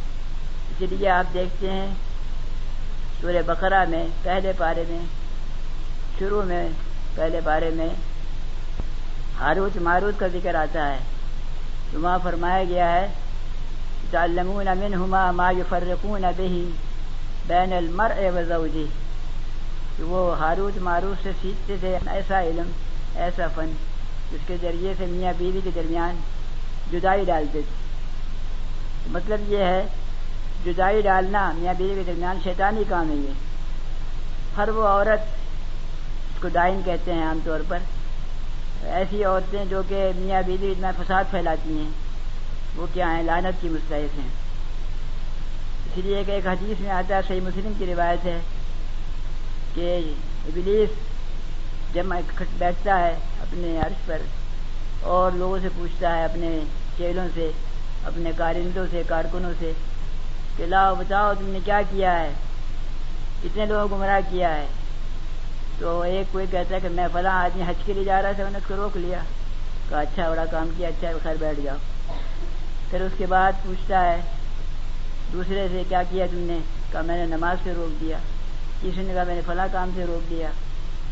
اسی 0.70 0.86
لیے 0.86 1.08
آپ 1.08 1.34
دیکھتے 1.34 1.70
ہیں، 1.70 1.90
سورہ 3.20 3.42
بقرہ 3.46 3.84
میں 3.88 4.06
پہلے 4.22 4.52
پارے 4.58 4.84
میں، 4.88 5.00
شروع 6.18 6.42
میں 6.42 6.68
پہلے 7.14 7.40
بارے 7.44 7.70
میں 7.70 7.88
ہاروت 9.40 9.76
ماروت 9.76 10.20
کا 10.20 10.26
ذکر 10.26 10.54
آتا 10.54 10.86
ہے۔ 10.88 10.98
تو 11.92 12.00
وہاں 12.00 12.18
فرمایا 12.22 12.64
گیا 12.64 12.92
ہے 12.92 13.06
تعلمون 14.10 14.66
منهما 14.66 15.32
ما 15.32 15.50
يفرقون 15.50 16.24
به 16.36 16.70
بین 17.46 17.72
المرء 17.72 18.38
وزوجه. 18.38 18.84
کہ 19.96 20.04
وہ 20.04 20.38
ہاروت 20.38 20.78
ماروت 20.78 21.22
سے 21.22 21.30
سیکھتے 21.42 21.76
تھے، 21.80 21.98
ایسا 22.06 22.42
علم، 22.42 22.70
ایسا 23.14 23.46
فن، 23.54 23.72
جس 24.32 24.40
کے 24.46 24.56
ذریعے 24.62 24.94
سے 24.98 25.06
میاں 25.06 25.32
بیوی 25.38 25.60
کے 25.64 25.70
درمیان 25.74 26.16
جدائی 26.92 27.24
ڈالتے 27.24 27.60
تھے۔ 27.60 27.90
مطلب 29.10 29.40
یہ 29.48 29.58
ہے، 29.58 29.86
جدائی 30.64 31.00
ڈالنا 31.00 31.52
میاں 31.56 31.74
بیوی 31.74 31.94
کے 31.94 32.02
درمیان 32.06 32.38
شیطانی 32.44 32.84
کام 32.88 33.10
ہے۔ 33.10 33.14
یہ 33.14 33.32
ہر 34.56 34.68
وہ 34.68 34.86
عورت 34.86 35.20
اس 36.30 36.42
کو 36.42 36.48
ڈائن 36.48 36.80
کہتے 36.84 37.12
ہیں 37.12 37.26
عام 37.26 37.38
طور 37.44 37.60
پر، 37.68 37.78
ایسی 38.82 39.24
عورتیں 39.24 39.64
جو 39.70 39.82
کہ 39.88 40.10
میاں 40.16 40.42
بیوی 40.46 40.70
اتنا 40.70 40.90
فساد 40.90 41.24
پھیلاتی 41.30 41.78
ہیں۔ 41.78 42.09
وہ 42.76 42.86
کیا 42.94 43.16
ہیں؟ 43.16 43.22
لانت 43.22 43.62
کی 43.62 43.68
مستحق 43.68 44.18
ہیں۔ 44.18 44.28
اس 45.86 46.04
لیے 46.04 46.24
کہ 46.26 46.30
ایک 46.30 46.46
حدیث 46.46 46.80
میں 46.80 46.90
آتا 46.90 47.16
ہے، 47.16 47.20
صحیح 47.28 47.40
مسلم 47.40 47.72
کی 47.78 47.86
روایت 47.86 48.24
ہے 48.24 48.38
کہ 49.74 50.12
ابلیس 50.46 50.88
جب 51.94 52.04
بیٹھتا 52.58 52.98
ہے 52.98 53.10
اپنے 53.40 53.78
عرش 53.78 54.06
پر 54.06 54.18
اور 55.00 55.32
لوگوں 55.32 55.58
سے 55.62 55.68
پوچھتا 55.76 56.16
ہے 56.16 56.24
اپنے 56.24 56.60
چیلوں 56.96 57.28
سے، 57.34 57.50
اپنے 58.04 58.30
کارندوں 58.36 58.86
سے، 58.90 59.02
کارکنوں 59.06 59.52
سے 59.58 59.72
کہ 60.56 60.66
لاؤ 60.66 60.94
بتاؤ 60.94 61.32
تم 61.34 61.46
نے 61.46 61.58
کیا 61.64 61.82
کیا 61.90 62.20
ہے؟ 62.20 62.32
کتنے 63.42 63.66
لوگوں 63.66 63.96
گمراہ 63.96 64.20
کیا 64.30 64.56
ہے؟ 64.56 64.66
تو 65.78 66.00
ایک 66.00 66.32
کوئی 66.32 66.46
کہتا 66.50 66.74
ہے 66.74 66.80
کہ 66.80 66.88
میں 66.88 67.08
فلاں 67.12 67.44
آدمی 67.44 67.62
حج 67.62 67.82
کے 67.84 67.92
لیے 67.92 68.04
جا 68.04 68.22
رہا 68.22 68.32
تھا، 68.32 68.42
میں 68.42 68.50
نے 68.50 68.58
اس 68.58 68.64
کو 68.68 68.76
روک 68.76 68.96
لیا۔ 68.96 69.18
کہا 69.88 70.00
اچھا 70.00 70.30
بڑا 70.30 70.44
کام 70.44 70.68
کیا 70.76 70.88
اچھا 70.88 71.08
خیر 71.22 71.34
بیٹھ 71.40 71.60
جاؤ۔ 71.60 71.76
پھر 72.90 73.00
اس 73.00 73.12
کے 73.18 73.26
بعد 73.26 73.52
پوچھتا 73.64 74.12
ہے، 74.12 74.20
دوسرے 75.32 75.66
سے 75.72 75.82
کیا 75.88 76.02
کیا 76.10 76.26
تم 76.30 76.38
نے؟ 76.38 76.58
کہا، 76.92 77.00
میں 77.00 77.26
نے 77.26 77.36
نماز 77.36 77.56
سے 77.64 77.72
روک 77.76 78.00
دیا۔ 78.00 78.18
تیسرے 78.80 79.02
نے 79.02 79.14
کہا، 79.14 79.24
میں 79.24 79.34
نے 79.34 79.40
فلاں 79.46 79.66
کام 79.72 79.90
سے 79.94 80.04
روک 80.04 80.30
دیا۔ 80.30 80.50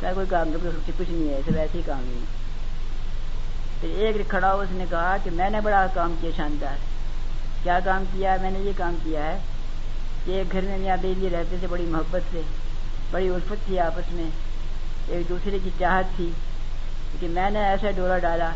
کیا 0.00 0.12
کوئی 0.12 0.26
کام 0.30 0.48
تو 0.52 0.70
کچھ 0.98 1.10
نہیں 1.10 1.34
ہے 1.34 1.40
سب 1.46 1.58
ایسے 1.58 1.78
ہی 1.78 1.82
کام 1.86 2.00
نہیں 2.00 2.24
پھر 3.80 3.88
ایک 3.88 4.28
کھڑا 4.28 4.54
ہو 4.54 4.60
اس 4.60 4.68
نے 4.70 4.84
کہا 4.90 5.16
کہ، 5.24 5.30
میں 5.30 5.50
نے 5.50 5.60
بڑا 5.60 5.86
کام 5.94 6.14
کیا 6.20 6.30
شاندار۔ 6.36 6.76
کیا 7.62 7.78
کام 7.84 8.04
کیا؟ 8.12 8.32
ہے 8.32 8.38
میں 8.42 8.50
نے 8.50 8.58
یہ 8.58 8.72
کام 8.76 8.96
کیا 9.04 9.24
ہے 9.24 9.38
کہ 10.24 10.30
ایک 10.30 10.52
گھر 10.52 10.60
میں 10.60 10.78
میاں 10.78 10.96
بیوی 11.00 11.28
رہتے 11.32 11.56
تھے، 11.60 11.66
بڑی 11.66 11.84
محبت 11.84 12.22
سے، 12.32 12.40
بڑی 13.10 13.28
الفت 13.28 13.66
تھی 13.66 13.78
آپس 13.78 14.12
میں۔ 14.12 14.30
ایک 15.08 15.28
دوسرے 15.28 15.58
کی 15.64 15.70
چاہت 15.78 16.16
تھی 16.16 16.30
کہ 17.20 17.28
میں 17.28 17.50
نے 17.50 17.64
ایسا 17.64 17.90
ڈورا 17.90 18.18
ڈالا، 18.18 18.50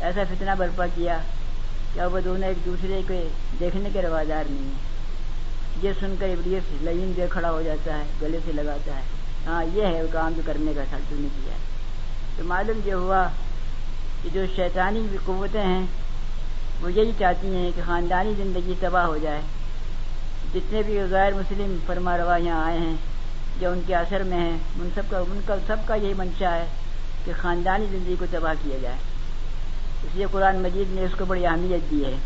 ایسا 0.00 0.20
فتنہ 0.30 0.50
برپا 0.58 0.86
کیا۔ 0.94 1.18
کہ 1.94 2.06
وہ 2.06 2.20
دونوں 2.20 2.48
ایک 2.48 2.64
دوسرے 2.64 3.00
کے 3.08 3.28
دیکھنے 3.60 3.88
کے 3.92 4.02
روادار 4.02 4.44
نہیں 4.50 4.64
ہیں۔ 4.64 4.90
یہ 5.82 5.92
سن 6.00 6.14
کر 6.20 6.26
ابلیس 6.26 6.82
لئیم 6.82 7.12
دے 7.16 7.26
کھڑا 7.30 7.50
ہو 7.50 7.62
جاتا 7.62 7.98
ہے، 7.98 8.04
گلے 8.22 8.38
سے 8.46 8.52
لگاتا 8.52 8.96
ہے۔ 8.96 9.00
ہاں 9.46 9.64
یہ 9.74 9.82
ہے 9.82 10.02
وہ 10.02 10.08
کام 10.12 10.32
جو 10.36 10.42
کرنے 10.46 10.72
کا 10.74 10.82
ساتھ 10.90 11.12
نے 11.12 11.28
کیا 11.36 11.52
ہے۔ 11.52 11.58
تو 12.36 12.44
معلوم 12.44 12.80
یہ 12.84 12.92
ہوا 12.92 13.28
کہ 14.22 14.28
جو 14.32 14.40
شیطانی 14.56 15.06
قوتیں 15.24 15.62
ہیں، 15.62 15.86
وہ 16.80 16.92
یہی 16.92 17.12
چاہتی 17.18 17.54
ہیں 17.54 17.70
کہ 17.76 17.82
خاندانی 17.86 18.32
زندگی 18.36 18.74
تباہ 18.80 19.04
ہو 19.04 19.16
جائے۔ 19.16 19.40
جتنے 20.54 20.82
بھی 20.86 21.00
غیر 21.10 21.34
مسلم 21.34 21.76
فرما 21.86 22.18
روا 22.18 22.36
یہاں 22.36 22.64
آئے 22.64 22.78
ہیں، 22.78 22.94
جو 23.60 23.70
ان 23.70 23.80
کے 23.86 23.94
اثر 23.94 24.22
میں 24.22 24.38
ہیں، 24.38 24.58
ان 24.80 24.88
سب 24.94 25.02
کا، 25.10 25.18
ان 25.18 25.40
کا، 25.46 25.54
سب 25.66 25.76
کا 25.86 25.94
یہی 25.94 26.14
منشا 26.14 26.56
ہے 26.56 26.66
کہ 27.24 27.32
خاندانی 27.40 27.86
زندگی 27.90 28.14
کو 28.18 28.24
تباہ 28.30 28.54
کیا 28.62 28.76
جائے۔ 28.82 28.96
اس 30.02 30.14
لیے 30.14 30.26
قرآن 30.30 30.56
مجید 30.56 30.92
نے 30.94 31.02
اس 31.02 31.10
کو 31.18 31.24
بڑی 31.24 31.46
اہمیت 31.46 31.90
دی 31.90 32.04
ہے۔ 32.04 32.16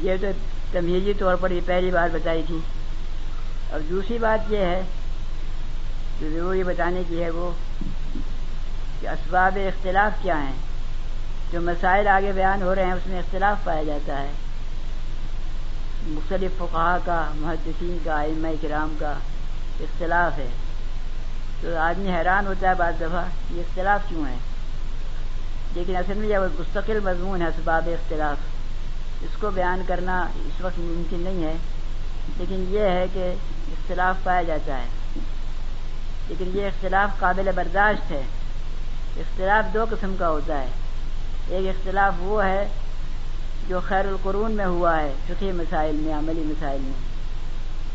یہ 0.00 0.12
تو 0.20 0.26
تمیزی 0.72 1.12
طور 1.18 1.34
پر 1.34 1.50
یہ 1.50 1.60
پہلی 1.66 1.90
بار 1.90 2.08
بتائی 2.12 2.42
تھی۔ 2.46 2.58
اور 3.70 3.80
دوسری 3.80 4.18
بات 4.18 4.52
یہ 4.52 4.58
ہے 4.58 4.82
جو 6.20 6.30
ضروری 6.30 6.62
بتانے 6.62 7.02
کی 7.08 7.22
ہے 7.22 7.30
وہ 7.30 7.50
کہ 9.00 9.08
اسباب 9.08 9.58
اختلاف 9.68 10.22
کیا 10.22 10.42
ہیں۔ 10.42 10.52
جو 11.52 11.60
مسائل 11.60 12.08
آگے 12.08 12.32
بیان 12.32 12.62
ہو 12.62 12.74
رہے 12.74 12.84
ہیں، 12.84 12.92
اس 12.92 13.06
میں 13.06 13.18
اختلاف 13.18 13.64
پایا 13.64 13.82
جاتا 13.82 14.22
ہے۔ 14.22 14.30
مختلف 16.06 16.50
فقہ 16.58 16.98
کا، 17.04 17.32
محدثین 17.34 17.98
کا 18.04 18.24
علم 18.24 18.46
کرام 18.62 18.94
کا 18.98 19.10
اختلاف 19.80 20.38
ہے۔ 20.38 20.46
تو 21.60 21.76
آدمی 21.78 22.10
حیران 22.10 22.46
ہوتا 22.46 22.68
ہے 22.68 22.74
بعض 22.74 23.00
دفعہ 23.00 23.24
یہ 23.50 23.60
اختلاف 23.60 24.00
کیوں 24.08 24.26
ہے؟ 24.26 24.34
لیکن 25.74 25.96
اصل 25.96 26.14
میں 26.14 26.28
یہ 26.28 26.38
مستقل 26.38 27.00
مضمون 27.04 27.42
ہے 27.42 27.46
اسباب 27.46 27.88
اختلاف، 27.92 28.36
اس 29.22 29.36
کو 29.40 29.50
بیان 29.50 29.82
کرنا 29.86 30.20
اس 30.22 30.60
وقت 30.60 30.78
ممکن 30.78 31.20
نہیں 31.20 31.44
ہے، 31.44 31.52
لیکن 32.38 32.64
یہ 32.68 32.80
ہے 32.80 33.06
کہ 33.12 33.34
اختلاف 33.68 34.14
پایا 34.24 34.42
جاتا 34.42 34.78
ہے۔ 34.78 34.86
لیکن 36.28 36.50
یہ 36.54 36.66
اختلاف 36.66 37.20
قابل 37.20 37.50
برداشت 37.54 38.10
ہے۔ 38.10 38.22
اختلاف 39.16 39.74
دو 39.74 39.84
قسم 39.90 40.14
کا 40.18 40.28
ہوتا 40.28 40.60
ہے۔ 40.60 40.66
ایک 41.48 41.68
اختلاف 41.68 42.12
وہ 42.18 42.44
ہے 42.44 42.68
جو 43.68 43.80
خیر 43.80 44.04
القرون 44.04 44.52
میں 44.52 44.64
ہوا 44.64 45.00
ہے 45.00 45.12
فقی 45.28 45.52
مسائل 45.52 45.96
میں، 45.96 46.14
عملی 46.14 46.40
مسائل 46.40 46.80
میں۔ 46.80 47.12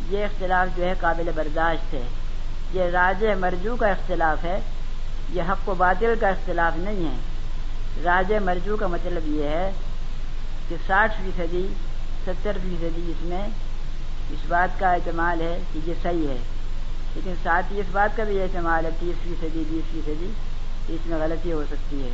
یہ 0.10 0.26
اختلاف 0.26 0.78
جو 0.78 0.86
ہے 0.86 0.94
قابل 1.00 1.30
برداشت 1.36 1.94
ہے۔ 1.94 2.04
یہ 2.74 2.84
راج 2.84 3.26
مرجو 3.40 3.76
کا 3.76 3.88
اختلاف 3.88 4.44
ہے، 4.44 4.60
یہ 5.34 5.42
حق 5.50 5.70
و 5.70 5.74
باطل 5.74 6.14
کا 6.20 6.28
اختلاف 6.28 6.78
نہیں 6.78 7.12
ہے۔ 7.12 7.37
راج 8.04 8.34
مرجو 8.34 8.78
کا 8.78 8.88
مطلب 8.88 9.28
یہ 9.28 9.44
ہے 9.44 9.72
کہ 10.70 10.76
ساٹھ 10.88 11.14
فیصدی، 11.18 11.68
ستر 12.26 12.58
فیصدی 12.62 13.12
اس 13.12 13.26
میں 13.26 13.48
اس 14.30 14.40
بات 14.48 14.80
کا 14.80 14.94
اعتماد 14.94 15.42
ہے 15.42 15.60
کہ 15.74 15.80
یہ 15.90 15.94
صحیح 16.04 16.28
ہے۔ 16.28 16.38
لیکن 17.16 17.34
ساتھ 17.44 17.74
ہی 17.74 17.80
اس 17.80 17.86
بات 17.92 18.18
کا 18.18 18.24
بھی 18.24 18.42
اعتماد 18.42 18.84
ہے، 18.84 18.90
تیس 19.00 19.24
فیصدی، 19.24 19.64
بیس 19.70 19.92
فیصدی 19.92 20.32
اس 20.88 21.00
میں 21.06 21.18
غلطی 21.18 21.52
ہو 21.52 21.64
سکتی 21.72 22.04
ہے۔ 22.04 22.10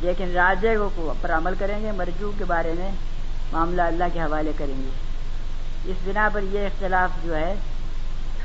لیکن 0.00 0.32
راجے 0.32 0.76
کو 0.94 1.14
پر 1.20 1.30
عمل 1.30 1.54
کریں 1.58 1.82
گے، 1.82 1.92
مرجو 1.92 2.32
کے 2.38 2.44
بارے 2.44 2.72
میں 2.78 2.90
معاملہ 3.52 3.82
اللہ 3.82 4.04
کے 4.12 4.20
حوالے 4.20 4.52
کریں 4.58 4.82
گے۔ 4.82 4.90
اس 5.84 5.96
بنا 6.04 6.28
پر 6.32 6.42
یہ 6.42 6.66
اختلاف 6.66 7.24
جو 7.24 7.36
ہے، 7.36 7.54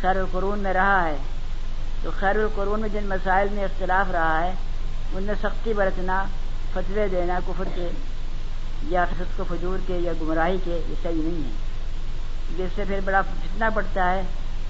خیر 0.01 0.16
القرون 0.16 0.60
میں 0.60 0.74
رہا 0.74 1.10
ہے۔ 1.10 1.18
تو 2.04 2.12
خیر 2.20 2.36
القرون 2.36 2.80
میں 2.80 2.89
جن 2.89 3.06
مسائل 3.06 3.48
میں 3.51 3.63
اختلاف 3.63 4.12
رہا 4.12 4.44
ہے، 4.44 4.54
ان 5.13 5.24
میں 5.24 5.36
سختی 5.42 5.74
برتنا 5.74 6.25
فتوے 6.74 7.07
دینا 7.07 7.39
کفر 7.47 7.63
کے، 7.75 7.89
یا 8.83 9.05
خصت 9.05 9.38
کو 9.38 9.43
فجور 9.50 9.77
کے، 9.88 9.97
یا 9.97 10.12
گمراہی 10.21 10.57
کے، 10.63 10.81
یہ 10.89 10.95
صحیح 11.03 11.21
نہیں 11.24 11.43
ہے۔ 11.43 11.67
جس 12.57 12.69
سے 12.75 12.83
پھر 12.88 13.00
بڑا 13.05 13.21
فتنا 13.21 13.69
پڑتا 13.69 14.12
ہے 14.12 14.21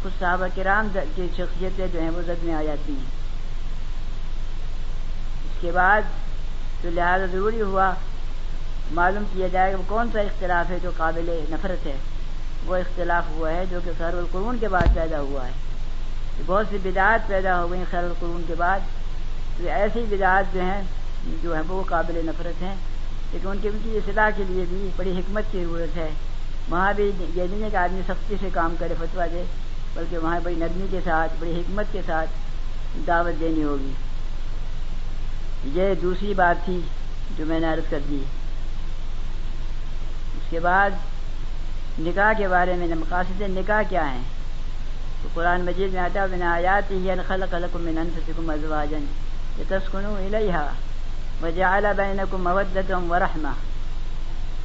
کچھ 0.03 0.13
صحابہ 0.19 0.47
کرام 0.55 0.87
کی 1.15 1.27
شخصیتیں 1.37 1.87
جو 1.93 1.99
ہیں 1.99 2.09
وہ 2.09 2.21
زد 2.21 2.43
میں 2.43 2.53
آ 2.53 2.63
جاتی 2.63 2.93
ہیں۔ 2.93 3.05
اس 5.43 5.61
کے 5.61 5.71
بعد 5.71 6.01
تو 6.81 6.89
لہٰذا 6.89 7.25
ضروری 7.25 7.61
ہوا، 7.61 7.93
معلوم 8.91 9.23
کیا 9.33 9.47
جائے 9.47 9.71
کہ 9.71 9.77
وہ 9.77 9.83
کون 9.87 10.09
سا 10.13 10.19
اختلاف 10.19 10.71
ہے 10.71 10.77
جو 10.83 10.91
قابل 10.97 11.45
نفرت 11.49 11.85
ہے۔ 11.85 11.97
وہ 12.65 12.75
اختلاف 12.75 13.23
ہوا 13.29 13.51
ہے 13.51 13.63
جو 13.69 13.79
کہ 13.85 13.91
خیر 13.97 14.13
القرون 14.13 14.57
کے 14.59 14.67
بعد 14.67 14.95
پیدا 14.95 15.19
ہوا 15.19 15.45
ہے۔ 15.45 15.51
بہت 16.45 16.65
سی 16.69 16.77
بدعات 16.83 17.27
پیدا 17.27 17.63
ہو 17.63 17.71
گئی 17.71 17.83
خیر 17.91 18.03
القرون 18.03 18.41
کے 18.47 18.55
بعد۔ 18.55 18.79
تو 19.57 19.67
ایسی 19.67 20.05
بدعات 20.09 20.53
جو 20.53 20.61
ہیں 20.61 20.81
جو 21.41 21.55
ہیں 21.55 21.63
وہ 21.67 21.83
قابل 21.83 22.25
نفرت 22.25 22.61
ہیں، 22.61 22.75
لیکن 23.31 23.47
ان 23.47 23.57
کی 23.61 23.67
ان 23.67 23.77
کی 23.83 23.97
اصلاح 23.97 24.29
کے 24.35 24.43
لیے 24.47 24.65
بھی 24.69 24.89
بڑی 24.95 25.11
حکمت 25.11 25.43
کی 25.51 25.65
ضرورت 25.65 25.97
ہے۔ 25.97 26.09
وہاں 26.69 26.93
بھی 26.93 27.11
یہ 27.35 27.43
نہیں 27.49 27.63
ہے 27.63 27.69
کہ 27.69 27.75
آدمی 27.75 28.01
سختی 28.07 28.35
سے 28.39 28.49
کام 28.53 28.75
کرے 28.79 28.93
فتوا 28.99 29.25
دے، 29.25 29.43
بلکہ 29.93 30.17
وہاں 30.17 30.39
بڑی 30.43 30.55
نرمی 30.55 30.87
کے 30.91 30.99
ساتھ، 31.05 31.33
بڑی 31.39 31.59
حکمت 31.59 31.85
کے 31.91 32.01
ساتھ 32.05 32.29
دعوت 33.07 33.39
دینی 33.39 33.63
ہوگی۔ 33.63 33.91
یہ 35.63 35.93
دوسری 36.01 36.33
بات 36.33 36.65
تھی 36.65 36.79
جو 37.37 37.45
میں 37.45 37.59
نے 37.59 37.67
عرض 37.67 37.89
کر 37.89 37.99
دی۔ 38.09 38.23
اس 40.37 40.49
کے 40.49 40.59
بعد 40.59 40.89
نکاح 41.99 42.33
کے 42.37 42.47
بارے 42.47 42.73
میں، 42.73 42.87
مقاصد 42.87 43.41
نکاح 43.41 43.81
کیا 43.89 44.13
ہیں؟ 44.13 44.21
تو 45.23 45.29
قرآن 45.33 45.61
مجید 45.61 45.93
میں 45.93 46.01
آتا 46.01 46.25
بنا 46.25 46.53
آیات 46.53 46.91
ہی 46.91 47.09
خلق 47.27 47.53
القم 47.53 47.87
انفسکم 47.87 48.49
ازواجن 48.49 49.05
یہ 49.57 49.63
تسکنو 49.67 50.15
الیہا 50.15 50.73
وجعل 51.41 51.85
بینکم 51.97 52.43
مودتا 52.43 52.97
ورحمہ 52.97 53.47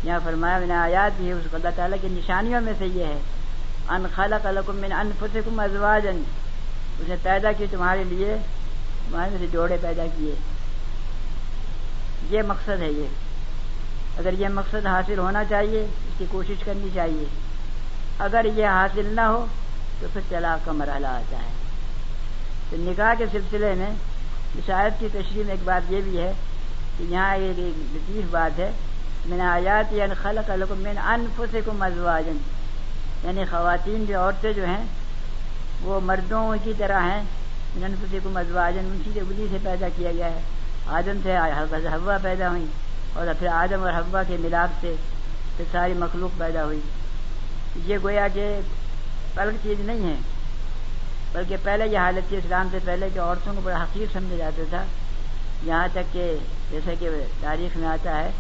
یہاں 0.05 0.19
فرمایا 0.25 0.59
میں 0.59 0.67
نے 0.67 0.75
آیات 0.75 1.13
بھی 1.17 1.33
اس 1.33 1.55
اللہ 1.55 1.69
تعالیٰ 1.77 1.99
کی 2.01 2.09
نشانیوں 2.11 2.61
میں 2.61 2.73
سے 2.79 2.87
یہ 2.87 3.05
ہے۔ 3.05 3.19
ان 3.89 4.07
خلق 4.15 4.47
لکم 4.47 4.77
من 4.77 4.93
انفسکم 4.93 5.61
ازواجن 5.61 6.23
اس 6.99 7.09
نے 7.09 7.15
پیدا 7.23 7.53
کی 7.53 7.67
تمہارے 7.71 8.05
لیے، 8.05 8.37
تمہارے 9.09 9.31
میں 9.31 9.39
سے 9.39 9.47
جوڑے 9.53 9.77
پیدا 9.81 10.03
کیے۔ 10.17 10.35
یہ 12.31 12.43
مقصد 12.43 12.81
ہے 12.81 12.93
یہ۔ 12.93 13.07
اگر 14.19 14.33
یہ 14.39 14.49
مقصد 14.49 14.87
حاصل 14.87 15.19
ہونا 15.19 15.45
چاہیے، 15.45 15.81
اس 15.83 16.19
کی 16.19 16.25
کوشش 16.29 16.65
کرنی 16.65 16.89
چاہیے۔ 16.95 17.25
اگر 18.19 18.45
یہ 18.45 18.67
حاصل 18.67 19.13
نہ 19.17 19.21
ہو، 19.21 19.47
تو 20.01 20.07
پھر 20.13 20.21
طلاق 20.29 20.67
کا 20.67 20.73
مرحلہ 20.73 21.07
آتا 21.07 21.37
ہے۔ 21.37 21.53
تو 22.71 22.77
نکاح 22.81 23.15
کے 23.19 23.25
سلسلے 23.33 23.75
میں 23.75 23.91
شاید 24.67 24.93
کی 25.01 25.09
تشریح 25.13 25.43
میں 25.45 25.51
ایک 25.51 25.61
بات 25.65 25.93
یہ 25.93 26.01
بھی 26.01 26.19
ہے 26.19 26.33
کہ 26.97 27.05
یہاں 27.09 27.35
ایک 27.35 27.59
لطیف 27.59 28.31
بات 28.31 28.59
ہے 28.59 28.71
میں 29.27 29.37
نے 29.39 29.45
آیات 29.45 29.93
یعنی 29.93 30.15
خلق 30.23 30.73
میں 30.79 30.93
انفس 30.93 31.55
کو 31.65 31.73
مزواجن 31.79 32.39
یعنی 33.25 33.45
خواتین 33.51 34.05
جو 34.09 34.19
عورتیں 34.21 34.53
جو 34.53 34.65
ہیں، 34.67 34.85
وہ 35.83 36.01
مردوں 36.01 36.43
کی 36.65 36.73
طرح 36.79 37.01
ہیں 37.03 37.23
انفس 37.77 38.15
کو 38.23 38.31
مزواجن 38.31 38.89
ان 38.93 39.01
کی 39.05 39.21
اگلی 39.21 39.47
سے 39.51 39.59
پیدا 39.63 39.89
کیا 39.97 40.13
گیا 40.13 40.31
ہے، 40.31 40.41
آدم 40.99 41.19
سے 41.23 41.37
ہوا 41.87 42.17
پیدا 42.23 42.49
ہوئی 42.49 42.67
اور 43.15 43.27
پھر 43.39 43.47
آدم 43.49 43.83
اور 43.83 43.93
ہوا 43.93 44.23
کے 44.29 44.37
ملاپ 44.41 44.81
سے 44.81 44.95
پھر 45.57 45.65
ساری 45.73 45.95
مخلوق 45.99 46.39
پیدا 46.39 46.65
ہوئی۔ 46.65 46.81
یہ 47.87 47.97
گویا 48.03 48.27
کہ 48.35 48.47
الگ 49.37 49.63
چیز 49.63 49.81
نہیں 49.81 50.09
ہے، 50.09 50.15
بلکہ 51.33 51.57
پہلے 51.63 51.87
یہ 51.87 51.99
حالت 51.99 52.29
تھی 52.29 52.37
اسلام 52.37 52.69
سے 52.73 52.79
پہلے 52.85 53.09
کہ 53.15 53.19
عورتوں 53.21 53.55
کو 53.55 53.61
بڑا 53.61 53.83
حقیق 53.83 54.13
سمجھا 54.13 54.37
جاتا 54.37 54.63
تھا۔ 54.71 54.83
یہاں 55.65 55.89
تک 55.93 56.13
کہ 56.13 56.37
جیسا 56.71 56.91
کہ 57.01 57.09
تاریخ 57.41 57.77
میں 57.77 57.89
آتا 57.89 58.19
ہے، 58.19 58.31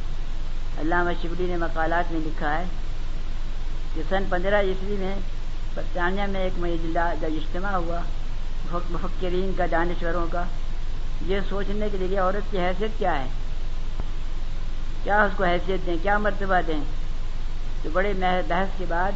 علامہ 0.80 1.10
شبلی 1.22 1.46
نے 1.46 1.56
مقالات 1.56 2.12
میں 2.12 2.20
لکھا 2.20 2.58
ہے 2.58 2.64
کہ 3.94 4.02
سن 4.08 4.24
پندرہ 4.30 4.60
عیسوی 4.60 4.96
میں 4.98 5.14
برطانیہ 5.74 6.22
میں 6.28 6.40
ایک 6.40 6.52
جب 7.20 7.28
اجتماع 7.32 7.72
ہوا 7.72 7.98
مفکرین 8.90 9.52
کا، 9.58 9.64
دانشوروں 9.70 10.26
کا۔ 10.32 10.44
یہ 11.26 11.40
سوچنے 11.48 11.88
کے 11.92 11.98
لیے 11.98 12.18
عورت 12.18 12.52
کی 12.52 12.58
حیثیت 12.58 12.98
کیا 12.98 13.18
ہے؟ 13.18 13.26
کیا 15.04 15.22
اس 15.22 15.32
کو 15.36 15.44
حیثیت 15.44 15.86
دیں؟ 15.86 15.96
کیا 16.02 16.18
مرتبہ 16.18 16.60
دیں؟ 16.66 16.80
تو 17.82 17.90
بڑے 17.92 18.12
بحث 18.48 18.68
کے 18.78 18.84
بعد، 18.88 19.12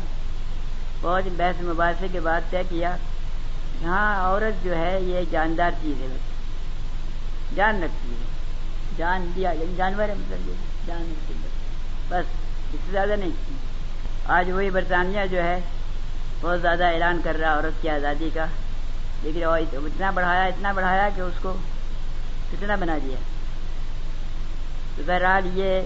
بہت 1.01 1.29
بحث 1.37 1.55
مباحثے 1.61 2.07
کے 2.13 2.21
بعد 2.21 2.41
طے 2.51 2.63
کیا 2.69 2.97
ہاں 3.85 4.27
عورت 4.27 4.65
جو 4.65 4.77
ہے، 4.77 4.99
یہ 5.03 5.21
جاندار 5.31 5.71
چیز 5.83 6.03
ہے۔ 6.03 6.36
جان 7.55 7.83
رکھتی 7.83 8.11
ہے۔ 8.11 8.27
جان 8.97 9.31
دیا 9.37 9.51
یعنی 9.51 9.75
جانور 9.77 10.09
ہے 10.09 10.15
مطلب 10.15 10.49
یہ، 10.49 10.55
جان 10.87 11.15
بس، 12.09 12.25
اس 12.75 12.81
سے 12.87 12.91
زیادہ 12.91 13.17
نہیں۔ 13.19 13.31
آج 14.25 14.51
وہی 14.51 14.71
برطانیہ 14.71 15.27
جو 15.31 15.43
ہے، 15.43 15.61
بہت 16.41 16.61
زیادہ 16.61 16.85
اعلان 16.85 17.21
کر 17.25 17.37
رہا 17.41 17.55
عورت 17.55 17.83
کی 17.83 17.89
آزادی 17.89 18.31
کا۔ 18.35 18.45
لیکن 19.23 19.45
اتنا 19.47 20.11
بڑھایا 20.11 20.45
اتنا 20.45 20.73
بڑھایا 20.73 21.09
کہ 21.17 21.21
اس 21.21 21.35
کو 21.43 21.55
کتنا 22.53 22.75
بنا 22.75 22.99
دیا۔ 23.05 23.17
تو 24.97 25.03
بہرحال 25.07 25.59
یہ 25.59 25.81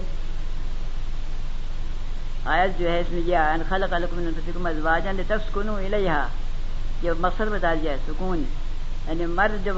آیت 2.45 2.79
جو 2.79 2.91
ہے، 2.91 2.99
اس 2.99 3.09
میں 3.09 3.21
یہ 3.25 3.35
انخل 3.35 3.85
قلق 3.91 4.13
ازواجن 4.65 5.21
تفسکن 5.27 5.69
الیہا۔ 5.69 6.27
یہ 7.01 7.11
مقصد 7.19 7.51
بتا 7.51 7.73
دیا 7.73 7.91
ہے، 7.91 7.97
سکون۔ 8.07 8.43
یعنی 9.07 9.25
مرد 9.25 9.65
جب 9.65 9.75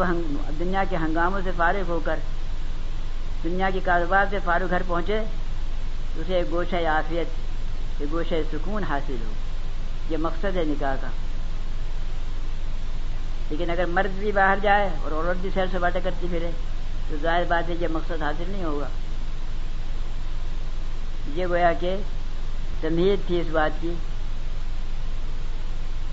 دنیا 0.59 0.83
کے 0.89 0.95
ہنگاموں 0.95 1.41
سے 1.43 1.51
فارغ 1.57 1.83
ہو 1.87 1.99
کر، 2.05 2.19
دنیا 3.43 3.69
کے 3.73 3.79
کاروبار 3.83 4.25
سے 4.29 4.37
فارغ 4.43 4.65
گھر 4.69 4.81
پہنچے، 4.87 5.19
تو 6.15 6.21
اسے 6.21 6.35
ایک 6.35 6.51
گوشہ 6.51 6.87
عافیت، 6.87 7.27
ایک 7.99 8.11
گوشہ 8.11 8.35
سکون 8.51 8.83
حاصل 8.83 9.15
ہو۔ 9.25 9.31
یہ 10.09 10.17
مقصد 10.17 10.57
ہے 10.57 10.63
نکاح 10.65 10.95
کا۔ 11.01 11.07
لیکن 13.49 13.69
اگر 13.69 13.85
مرد 13.85 14.19
بھی 14.19 14.31
باہر 14.31 14.57
جائے 14.61 14.89
اور 15.03 15.11
عورت 15.11 15.37
بھی 15.37 15.49
سیر 15.53 15.65
سپاٹا 15.73 15.99
کرتی 16.03 16.27
پھرے، 16.29 16.51
تو 17.09 17.15
ظاہر 17.21 17.43
بات 17.47 17.69
ہے 17.69 17.75
یہ 17.79 17.87
مقصد 17.91 18.21
حاصل 18.21 18.43
نہیں 18.47 18.63
ہوگا۔ 18.63 18.87
یہ 21.35 21.45
گویا 21.45 21.73
کہ 21.73 21.95
تمہید 22.81 23.27
تھی 23.27 23.39
اس 23.39 23.47
بات 23.51 23.71
کی 23.81 23.93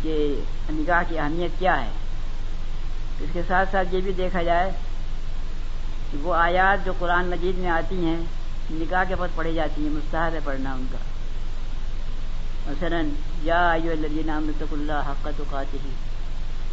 کہ 0.03 0.41
نکاح 0.71 1.03
کی 1.09 1.19
اہمیت 1.19 1.51
کیا 1.59 1.85
ہے۔ 1.85 1.91
اس 3.21 3.29
کے 3.33 3.43
ساتھ 3.49 3.69
ساتھ 3.73 3.95
یہ 3.95 4.01
بھی 4.01 4.13
دیکھا 4.13 4.43
جائے 4.43 4.71
کہ 6.13 6.19
وہ 6.19 6.35
آیات 6.35 6.87
جو 6.87 6.93
قرآن 6.99 7.27
مجید 7.27 7.59
میں 7.59 7.71
آتی 7.71 8.05
ہیں، 8.05 8.17
نکاح 8.71 9.05
کے 9.05 9.15
پاس 9.19 9.31
پڑھی 9.35 9.55
جاتی 9.55 9.83
ہیں 9.83 9.91
مستحد 9.91 10.35
ہے 10.35 10.39
پڑھنا 10.45 10.73
ان 10.73 10.87
کا۔ 10.93 10.99
مثلا، 12.67 13.01
یا 13.43 13.71
آئیو 13.71 13.91
الذین 13.91 14.31
آمنوا 14.31 14.65
اللہ 14.73 15.03
حق 15.07 15.29
تقاتہ 15.37 15.77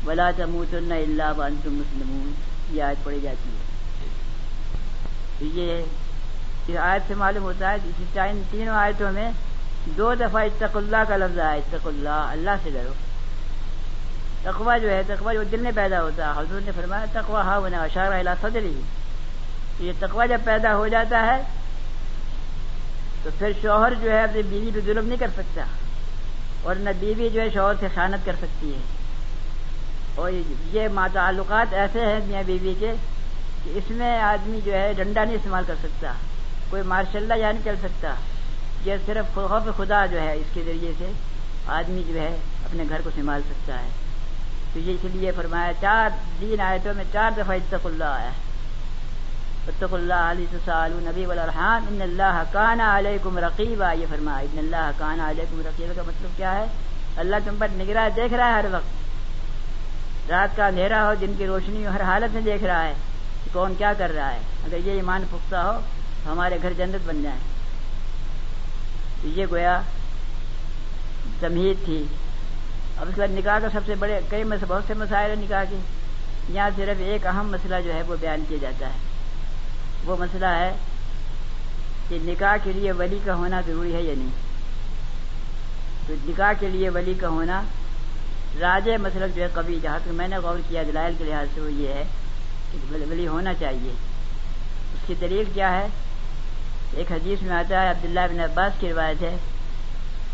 ولا 0.07 0.31
تموتن 0.37 0.91
الا 0.91 1.31
وانتم 1.31 1.73
مسلمون۔ 1.73 2.31
یہ 2.71 2.83
آیت 2.83 3.03
پڑھی 3.03 3.19
جاتی 3.19 3.49
ہے۔ 3.49 3.77
یہ 5.41 5.83
اس 6.67 6.77
آیت 6.77 7.01
سے 7.07 7.13
معلوم 7.13 7.43
ہوتا 7.43 7.71
ہے 7.71 7.77
کہ 7.83 8.19
ان 8.19 8.41
تینوں 8.51 8.75
آیتوں 8.75 9.11
میں 9.11 9.31
دو 9.85 10.13
دفعہ 10.15 10.43
اتق 10.43 10.77
اللہ 10.77 10.97
کا 11.07 11.17
لفظ 11.17 11.39
آیا 11.39 11.51
اتق 11.51 11.87
اللہ 11.87 12.09
اللہ 12.09 12.51
سے 12.63 12.69
ڈرو۔ 12.69 12.93
تقوا 14.47 14.77
جو 14.77 14.89
ہے 14.89 15.01
تقوا 15.07 15.33
جو 15.33 15.43
دل 15.51 15.61
میں 15.61 15.71
پیدا 15.75 16.01
ہوتا 16.01 16.25
ہے۔ 16.25 16.39
حضور 16.39 16.61
نے 16.65 16.71
فرمایا 16.75 17.05
تقوا 17.13 17.41
ہاں 17.45 17.59
وہ 17.61 17.67
اشارہ 17.75 18.13
اللہ 18.15 18.41
صدر 18.41 18.63
ہی 18.63 18.79
یہ 19.79 19.91
تقوا 19.99 20.25
جب 20.25 20.41
پیدا 20.45 20.75
ہو 20.75 20.87
جاتا 20.87 21.25
ہے، 21.25 21.41
تو 23.23 23.29
پھر 23.39 23.51
شوہر 23.61 23.93
جو 24.01 24.11
ہے 24.11 24.21
اپنی 24.23 24.41
بیوی 24.43 24.71
پہ 24.73 24.79
ظلم 24.85 25.07
نہیں 25.07 25.19
کر 25.19 25.31
سکتا، 25.35 25.63
اور 26.63 26.75
نہ 26.75 26.89
بیوی 26.99 27.29
جو 27.29 27.41
ہے 27.41 27.49
شوہر 27.53 27.75
سے 27.79 27.87
خیانت 27.95 28.25
کر 28.25 28.35
سکتی 28.41 28.73
ہے۔ 28.73 28.79
اور 30.15 30.31
یہ 30.73 30.87
تعلقات 31.13 31.73
ایسے 31.73 32.05
ہیں 32.05 32.19
میاں 32.27 32.43
بیوی 32.45 32.73
کے، 32.79 32.93
کہ 33.63 33.77
اس 33.77 33.91
میں 33.97 34.17
آدمی 34.21 34.59
جو 34.65 34.73
ہے 34.73 34.91
ڈنڈا 34.97 35.23
نہیں 35.23 35.35
استعمال 35.35 35.63
کر 35.67 35.75
سکتا، 35.81 36.13
کوئی 36.69 36.83
ماشاء 36.93 37.19
اللہ 37.19 37.37
یا 37.39 37.51
نہیں 37.51 37.65
چل 37.65 37.75
سکتا 37.81 38.13
یہ 38.85 39.05
صرف 39.05 39.33
خوف 39.35 39.75
خدا 39.77 40.05
جو 40.11 40.21
ہے 40.21 40.33
اس 40.33 40.53
کے 40.53 40.61
ذریعے 40.65 40.91
سے 40.99 41.11
آدمی 41.77 42.03
جو 42.07 42.19
ہے 42.19 42.35
اپنے 42.65 42.83
گھر 42.89 43.01
کو 43.03 43.09
سنبھال 43.15 43.41
سکتا 43.45 43.79
ہے۔ 43.79 43.89
تو 44.77 44.81
یہ 44.81 44.93
اس 44.93 45.15
لیے 45.15 45.31
فرمایا 45.31 45.71
چار 45.81 46.09
دین 46.41 46.61
آیتوں 46.61 46.93
میں 46.93 47.03
چار 47.13 47.31
دفعہ 47.31 47.55
اتق 47.55 47.85
اللہ 47.85 48.03
آیا 48.03 48.25
ہے۔ 48.25 48.35
اتق 49.67 49.93
اللہ 49.93 50.13
علیہ 50.13 50.57
سال 50.65 50.91
نبی 50.93 51.25
والرحان 51.25 51.85
ان 51.89 52.01
اللہ 52.01 52.43
کانا 52.51 52.97
علیکم 52.97 53.37
رقیبہ 53.37 53.93
یہ 53.93 54.05
فرمایا۔ 54.09 54.39
ان 54.39 54.57
اللہ 54.57 54.91
کانا 54.97 55.29
علیکم 55.29 55.61
رقیبہ 55.65 55.93
کا 55.95 56.01
مطلب 56.07 56.37
کیا 56.37 56.55
ہے؟ 56.55 56.65
اللہ 57.17 57.35
تم 57.45 57.55
پر 57.59 57.67
نگراہ 57.71 58.09
دیکھ 58.15 58.33
رہا 58.33 58.47
ہے 58.47 58.53
ہر 58.53 58.65
وقت۔ 58.71 60.29
رات 60.29 60.57
کا 60.57 60.67
اندھیرا 60.67 61.07
ہو 61.07 61.13
جن 61.13 61.33
کی 61.37 61.47
روشنی 61.47 61.87
ہر 61.87 62.01
حالت 62.01 62.33
میں 62.33 62.41
دیکھ 62.41 62.63
رہا 62.63 62.83
ہے 62.83 62.93
کہ 63.43 63.53
کون 63.53 63.73
کیا 63.77 63.93
کر 63.97 64.11
رہا 64.15 64.31
ہے۔ 64.31 64.39
اگر 64.65 64.77
یہ 64.85 64.91
ایمان 64.91 65.23
پختہ 65.31 65.55
ہو 65.55 65.79
تو 66.23 66.31
ہمارے 66.31 66.57
گھر 66.61 66.73
جنت 66.77 67.07
بن 67.07 67.21
جائیں 67.23 67.39
یہ 69.23 69.45
گویا 69.51 69.81
تمہید 71.39 71.85
تھی۔ 71.85 72.05
اب 72.97 73.07
اس 73.09 73.15
کے 73.15 73.21
بعد 73.21 73.37
نکاح 73.37 73.59
کا 73.59 73.67
سب 73.73 73.81
سے 73.85 73.95
بڑے 73.95 74.19
کئی 74.29 74.43
بہت 74.43 74.83
سے 74.87 74.93
مسائل 74.93 75.29
ہیں 75.29 75.43
نکاح 75.43 75.63
کے۔ 75.69 75.75
یہاں 76.49 76.69
صرف 76.75 76.97
ایک 76.99 77.27
اہم 77.27 77.51
مسئلہ 77.51 77.75
جو 77.85 77.93
ہے 77.93 78.01
وہ 78.01 78.15
بیان 78.19 78.43
کیا 78.47 78.57
جاتا 78.61 78.85
ہے۔ 78.85 78.97
وہ 80.05 80.15
مسئلہ 80.19 80.45
ہے 80.45 80.75
کہ 82.09 82.17
نکاح 82.21 82.55
کے 82.63 82.71
لیے 82.71 82.91
ولی 82.91 83.19
کا 83.25 83.35
ہونا 83.35 83.61
ضروری 83.67 83.95
ہے 83.95 84.01
یا 84.01 84.13
نہیں۔ 84.17 84.47
تو 86.07 86.13
نکاح 86.25 86.53
کے 86.59 86.67
لیے 86.67 86.89
ولی 86.89 87.13
کا 87.13 87.27
ہونا 87.27 87.61
راج 88.59 88.89
مسلک 88.89 89.35
جو 89.35 89.43
ہے 89.43 89.47
کبھی 89.53 89.79
جہاں 89.81 89.99
تک 90.03 90.09
میں 90.11 90.27
نے 90.27 90.37
غور 90.37 90.59
کیا 90.69 90.83
دلائل 90.87 91.13
کے 91.17 91.23
لحاظ 91.23 91.47
سے 91.55 91.61
وہ 91.61 91.71
یہ 91.71 91.87
ہے 91.87 92.03
کہ 92.71 92.77
ولی 92.91 93.27
ہونا 93.27 93.53
چاہیے۔ 93.53 93.91
اس 94.93 95.07
کی 95.07 95.13
دلیل 95.21 95.43
کیا 95.53 95.71
ہے؟ 95.71 95.87
ایک 96.91 97.11
حدیث 97.11 97.41
میں 97.41 97.55
آتا 97.55 97.83
ہے، 97.83 97.89
عبداللہ 97.89 98.19
بن 98.31 98.39
عباس 98.39 98.73
کی 98.79 98.89
روایت 98.89 99.21
ہے۔ 99.21 99.37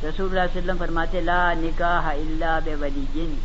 رسول 0.04 0.30
اللہ 0.30 0.40
علیہ 0.40 0.58
وسلم 0.58 0.76
فرماتے 0.80 1.22
لا 1.22 1.54
نکاح 1.54 2.02
اللہ 2.02 2.60
بے 2.64 2.76
ولی 2.76 3.06
جن 3.14 3.36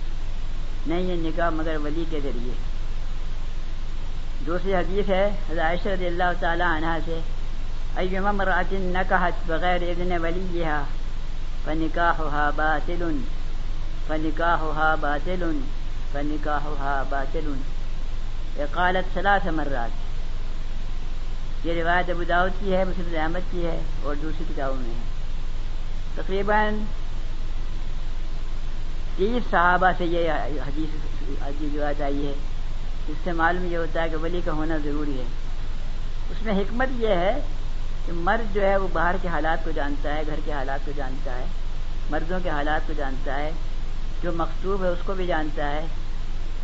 نہیں 0.87 1.11
ہے 1.11 1.17
نکاح 1.17 1.51
مگر 1.51 1.77
ولی 1.85 2.05
کے 2.11 2.21
ذریعے۔ 2.21 2.53
دوسری 4.47 4.75
حدیث 4.75 5.09
ہے، 5.09 5.31
حضرت 5.51 5.87
رضی 5.87 6.07
اللہ 6.07 6.33
تعالی 6.41 6.63
عنہ 6.63 6.99
سے 7.05 7.21
ایما 7.97 8.33
مراتن 8.33 8.81
نکحت 8.81 9.33
بغیر 9.47 9.83
اذن 9.83 10.13
ولی 10.23 10.65
فنکاحها 11.65 12.51
باطل 12.57 13.19
فنکاحها 14.07 14.95
باطل 15.01 15.61
فنکاحها 16.13 17.03
باطل۔ 17.09 17.53
قالت 18.73 19.15
ثلاث 19.15 19.47
مرات۔ 19.47 19.91
یہ 21.67 21.83
روایت 21.83 22.11
ابو 22.11 22.25
داود 22.25 22.53
کی 22.61 22.77
ہے، 22.77 22.85
مسلم 22.85 23.21
احمد 23.23 23.53
کی 23.53 23.67
ہے 23.67 23.81
اور 24.03 24.15
دوسری 24.15 24.45
کتابوں 24.49 24.77
میں 24.77 24.95
ہے۔ 24.95 25.18
تقریباً 26.23 26.75
تیس 29.17 29.51
صحابہ 29.51 29.91
سے 29.99 30.05
یہ 30.05 30.31
حدیث 30.67 30.89
عجیب 31.43 31.77
روایت 31.77 32.03
آئی 32.03 32.27
ہے، 32.27 32.33
اس 33.09 33.17
سے 33.25 33.33
معلوم 33.33 33.73
یہ 33.73 33.77
ہوتا 33.77 34.03
ہے 34.03 34.09
کہ 34.09 34.17
ولی 34.17 34.41
کا 34.45 34.53
ہونا 34.53 34.77
ضروری 34.85 35.19
ہے۔ 35.19 35.25
اس 36.31 36.43
میں 36.43 36.55
حکمت 36.55 36.89
یہ 36.99 37.09
ہے 37.09 37.41
کہ 38.07 38.13
مرد 38.13 38.55
جو 38.55 38.63
ہے 38.63 38.77
وہ 38.77 38.89
باہر 38.93 39.15
کے 39.23 39.29
حالات 39.29 39.65
کو 39.65 39.71
جانتا 39.71 40.15
ہے، 40.15 40.23
گھر 40.27 40.41
کے 40.45 40.53
حالات 40.53 40.81
کو 40.85 40.93
جانتا 40.97 41.39
ہے، 41.39 41.45
مردوں 42.11 42.39
کے 42.43 42.51
حالات 42.51 42.87
کو 42.87 42.93
جانتا 42.97 43.35
ہے، 43.35 43.51
جو 44.23 44.33
مقصوب 44.33 44.85
ہے 44.85 44.89
اس 44.89 44.99
کو 45.07 45.15
بھی 45.15 45.27
جانتا 45.27 45.71
ہے۔ 45.71 45.87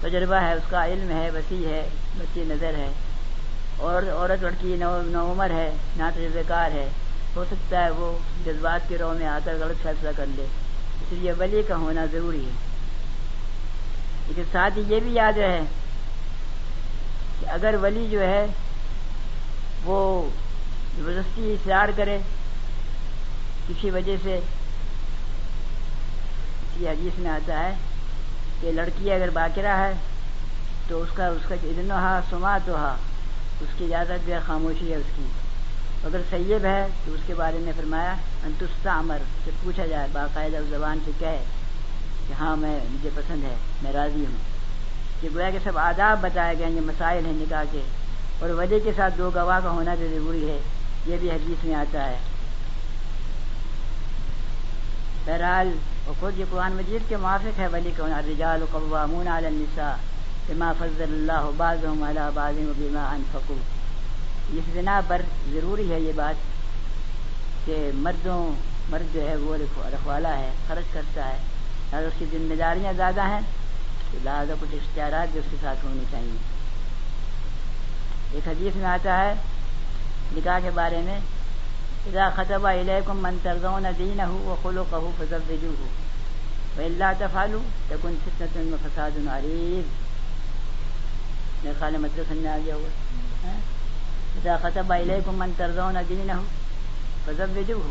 تجربہ 0.00 0.34
ہے، 0.34 0.52
اس 0.52 0.70
کا 0.70 0.86
علم 0.86 1.10
ہے، 1.10 1.30
وسیع 1.30 1.68
ہے 1.68 1.88
وسیع 2.20 2.44
نظر 2.46 2.74
ہے۔ 2.76 2.92
اور 3.76 4.02
عورت 4.02 4.42
لڑکی، 4.42 4.76
نو 4.78 5.32
عمر 5.32 5.50
ہے 5.50 5.70
نہ 5.96 6.02
تجربے 6.14 6.42
کار 6.48 6.70
ہے۔ 6.70 6.88
ہو 7.36 7.44
سکتا 7.50 7.84
ہے 7.84 7.90
وہ 7.90 8.18
جذبات 8.44 8.88
کے 8.88 8.98
رو 8.98 9.12
میں 9.18 9.26
آ 9.26 9.38
کر 9.44 9.54
غلط 9.60 9.82
فیصلہ 9.82 10.08
کر 10.16 10.24
لے۔ 10.36 10.42
اس 11.00 11.12
لیے 11.12 11.32
ولی 11.32 11.62
کا 11.68 11.76
ہونا 11.76 12.04
ضروری 12.12 12.44
ہے۔ 12.44 12.50
لیکن 14.26 14.42
ساتھ 14.52 14.78
ہی 14.78 14.82
یہ 14.88 15.00
بھی 15.00 15.12
یاد 15.12 15.32
رہے 15.38 15.60
کہ 17.40 17.46
اگر 17.46 17.74
ولی 17.82 18.08
جو 18.10 18.20
ہے 18.20 18.46
وہ 19.84 20.30
زبردستی 20.96 21.52
اصرار 21.52 21.88
کرے 21.96 22.18
کسی 23.68 23.90
وجہ 23.90 24.16
سے 24.22 24.40
کسی 26.74 26.88
حدیث 26.88 27.18
میں 27.18 27.30
آتا 27.30 27.58
ہے 27.58 27.74
کہ 28.60 28.72
لڑکی 28.72 29.12
اگر 29.12 29.30
باقرہ 29.30 29.76
ہے 29.76 29.92
تو 30.88 31.02
اس 31.02 31.08
کا 31.14 31.26
اس 31.26 31.48
کا 31.48 31.54
ادن 31.62 31.90
ہا، 31.90 32.20
سما 32.30 32.58
تو 32.64 32.76
ہا، 32.76 32.96
اس 33.60 33.68
کی 33.78 33.94
اجازت 33.94 34.26
جو 34.26 34.34
ہے 34.34 34.38
خاموشی 34.46 34.90
ہے 34.90 34.96
اس 34.96 35.16
کی۔ 35.16 35.22
اگر 36.04 36.20
سیب 36.30 36.64
ہے 36.64 36.86
تو 37.06 37.12
اس 37.12 37.20
کے 37.26 37.34
بارے 37.34 37.58
میں 37.58 37.72
فرمایا 37.76 38.14
انتستا 38.44 38.98
امر 38.98 39.18
سے 39.44 39.50
پوچھا 39.62 39.86
جائے، 39.86 40.08
باقاعدہ 40.12 40.56
اس 40.56 40.66
زبان 40.70 40.98
سے 41.04 41.10
کہے 41.18 41.44
کہ 42.28 42.32
ہاں 42.32 42.56
میں، 42.56 42.80
مجھے 42.90 43.10
پسند 43.14 43.44
ہے، 43.44 43.54
میں 43.82 43.92
راضی 43.92 44.20
ہوں۔ 44.20 44.54
کہ 45.20 45.28
گویا 45.34 45.50
کہ 45.50 45.58
سب 45.64 45.78
آداب 45.78 46.18
بتائے 46.20 46.58
گئے 46.58 46.66
ہیں، 46.66 46.72
یہ 46.72 46.80
مسائل 46.80 47.26
ہیں 47.26 47.32
نکاح 47.36 47.62
کے۔ 47.70 47.80
اور 48.40 48.50
وجہ 48.50 48.78
کے 48.84 48.92
ساتھ 48.96 49.18
دو 49.18 49.30
گواہ 49.34 49.60
کا 49.60 49.70
ہونا 49.70 49.94
بھی 49.94 50.08
ضروری 50.08 50.50
ہے۔ 50.50 50.58
یہ 51.06 51.16
بھی 51.20 51.30
حدیث 51.30 51.64
میں 51.64 51.74
آتا 51.74 52.10
ہے۔ 52.10 52.16
بہرحال 55.24 55.70
اور 56.06 56.14
خود 56.20 56.38
یہ 56.38 56.44
قرآن 56.50 56.72
مجید 56.72 57.08
کے 57.08 57.16
موافق 57.16 57.58
ہے، 57.58 57.66
ولی 57.66 57.90
کون 57.96 58.12
رجال 58.12 58.64
قوامون 58.70 59.28
علی 59.28 59.46
النساء 59.46 59.94
بما 60.48 60.72
فضل 60.78 61.02
اللہ 61.02 61.50
بعضهم 61.56 62.04
على 62.04 62.20
بعض 62.34 62.54
وبما 62.54 63.08
انفقوا۔ 63.10 63.73
اس 64.52 64.64
بنا 64.74 65.00
پر 65.08 65.22
ضروری 65.52 65.92
ہے 65.92 66.00
یہ 66.00 66.12
بات 66.16 66.34
کہ 67.64 67.90
مردوں 67.94 68.52
مرد 68.90 69.14
جو 69.14 69.28
ہے 69.28 69.36
وہ 69.36 69.56
رکھوالا 69.76 70.38
ہے، 70.38 70.50
خرچ 70.68 70.92
کرتا 70.92 71.28
ہے۔ 71.28 71.36
اور 71.90 72.02
اس 72.02 72.12
کی 72.18 72.24
ذمہ 72.32 72.54
داریاں 72.54 72.92
زیادہ 72.92 73.22
ہیں 73.22 73.40
تو 74.12 74.18
لہٰذا 74.24 74.54
کچھ 74.60 74.74
اختیارات 74.74 75.28
بھی 75.32 75.40
اس 75.40 75.46
کے 75.50 75.56
ساتھ 75.60 75.84
ہونے 75.84 76.02
چاہیے۔ 76.10 76.36
ایک 78.32 78.48
حدیث 78.48 78.76
میں 78.76 78.86
آتا 78.86 79.24
ہے 79.24 79.34
نکاح 80.36 80.58
کے 80.62 80.70
بارے 80.74 81.00
میں، 81.04 81.18
اذا 82.06 82.28
خطبہ 82.34 82.68
علیکم 82.68 83.18
من 83.22 83.36
ترضون 83.42 83.86
دینہ 83.98 84.22
وخلقہ 84.28 84.96
فزوجوہ 85.18 86.04
وإلا 86.78 87.12
تفعلوا 87.18 87.62
تكن 87.88 88.14
فتنة 88.24 88.72
وفساد 88.72 89.10
عريض 89.28 89.84
میرے 91.64 91.74
خیال 91.78 91.96
مطلب 91.96 92.24
سمجھ 92.28 92.46
آ 92.46 92.56
گیا 92.64 92.74
ہوا۔ 92.74 92.88
اذا 94.38 94.56
خطب 94.62 94.92
علیکم 94.92 95.34
من 95.38 95.50
ترضون 95.56 95.96
دینہ 96.08 96.40
فزوجوہ 97.24 97.88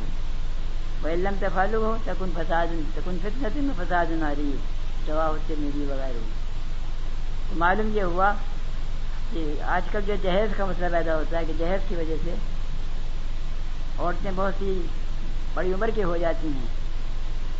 وإن 1.03 1.19
لم 1.19 1.36
تفعلوا 1.39 1.95
تكن 2.06 2.29
فساد 2.36 2.67
تكن 2.95 3.17
فتنة 3.23 3.69
وفساد 3.69 4.12
عريض 4.23 5.10
رواہ 5.10 5.27
الترمذی 5.27 5.86
وغیرہ 5.89 6.19
تو 7.49 7.56
معلوم 7.58 7.89
یہ 7.95 8.01
ہوا 8.01 8.34
کہ 9.32 9.53
آج 9.75 9.89
کل 9.91 9.99
جو 10.08 10.15
جہیز 10.21 10.53
کا 10.58 10.65
مسئلہ 10.65 10.88
پیدا 10.91 11.15
ہوتا 11.15 11.39
ہے 11.39 11.43
کہ 11.47 11.53
جہیز 11.58 11.88
کی 11.88 11.95
وجہ 11.95 12.15
سے 12.23 12.36
عورتیں 13.97 14.32
بہت 14.36 14.53
سی 14.60 14.79
بڑی 15.53 15.73
عمر 15.73 15.89
کی 15.95 16.03
ہو 16.03 16.17
جاتی 16.17 16.47
ہیں، 16.47 16.65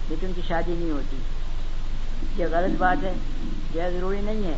لیکن 0.10 0.28
ان 0.28 0.34
کی 0.34 0.42
شادی 0.48 0.74
نہیں 0.80 0.92
ہوتی۔ 0.92 1.18
یہ 2.38 2.46
غلط 2.52 2.78
بات 2.78 3.04
ہے، 3.04 3.14
یہ 3.76 3.98
ضروری 3.98 4.22
نہیں 4.22 4.44
ہے۔ 4.44 4.58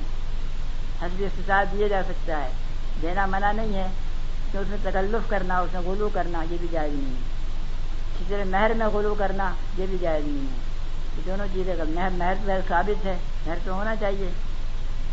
حسب 1.01 1.23
استطاعت 1.25 1.71
دیا 1.71 1.88
جا 1.88 2.01
سکتا 2.07 2.43
ہے، 2.43 2.49
دینا 3.01 3.25
منع 3.25 3.51
نہیں 3.51 3.73
ہے۔ 3.73 3.88
کہ 4.55 4.59
اس 4.59 4.67
میں 4.67 4.77
تکلف 4.83 5.29
کرنا، 5.29 5.59
اس 5.59 5.73
میں 5.73 5.81
غلو 5.81 6.09
کرنا، 6.13 6.43
یہ 6.51 6.57
بھی 6.59 6.67
جائز 6.71 6.93
نہیں 6.93 7.05
ہے۔ 7.05 7.19
اسی 8.15 8.23
طرح 8.29 8.43
مہر 8.45 8.71
میں 8.73 8.87
غلو 8.87 9.15
کرنا، 9.15 9.53
یہ 9.77 9.85
بھی 9.89 9.97
جائز 10.01 10.25
نہیں 10.27 10.47
ہے۔ 10.47 10.57
یہ 11.17 11.21
دونوں 11.25 11.47
چیزیں 11.53 11.75
مہر 11.87 12.09
مہر 12.09 12.33
تو 12.45 12.51
ثابت 12.67 13.05
ہے، 13.05 13.17
مہر 13.47 13.55
تو 13.65 13.73
ہونا 13.73 13.95
چاہیے۔ 13.95 14.31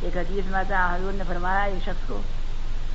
ایک 0.01 0.17
حدیث 0.17 0.51
میں 0.51 0.59
آتا 0.59 0.95
حضور 0.95 1.13
نے 1.13 1.25
فرمایا 1.29 1.65
اس 1.65 1.83
شخص 1.83 2.09
کو 2.09 2.21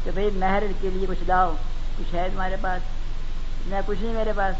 کہ 0.04 0.12
بھائی 0.12 0.30
مہر 0.34 0.64
کے 0.82 0.90
لیے 0.90 1.06
کچھ 1.10 1.24
لاؤ، 1.28 1.54
کچھ 1.98 2.16
ہے 2.16 2.28
تمہارے 2.34 2.56
پاس؟ 2.62 2.82
میں 3.68 3.82
کچھ 3.86 4.02
نہیں 4.02 4.14
میرے 4.14 4.32
پاس۔ 4.36 4.56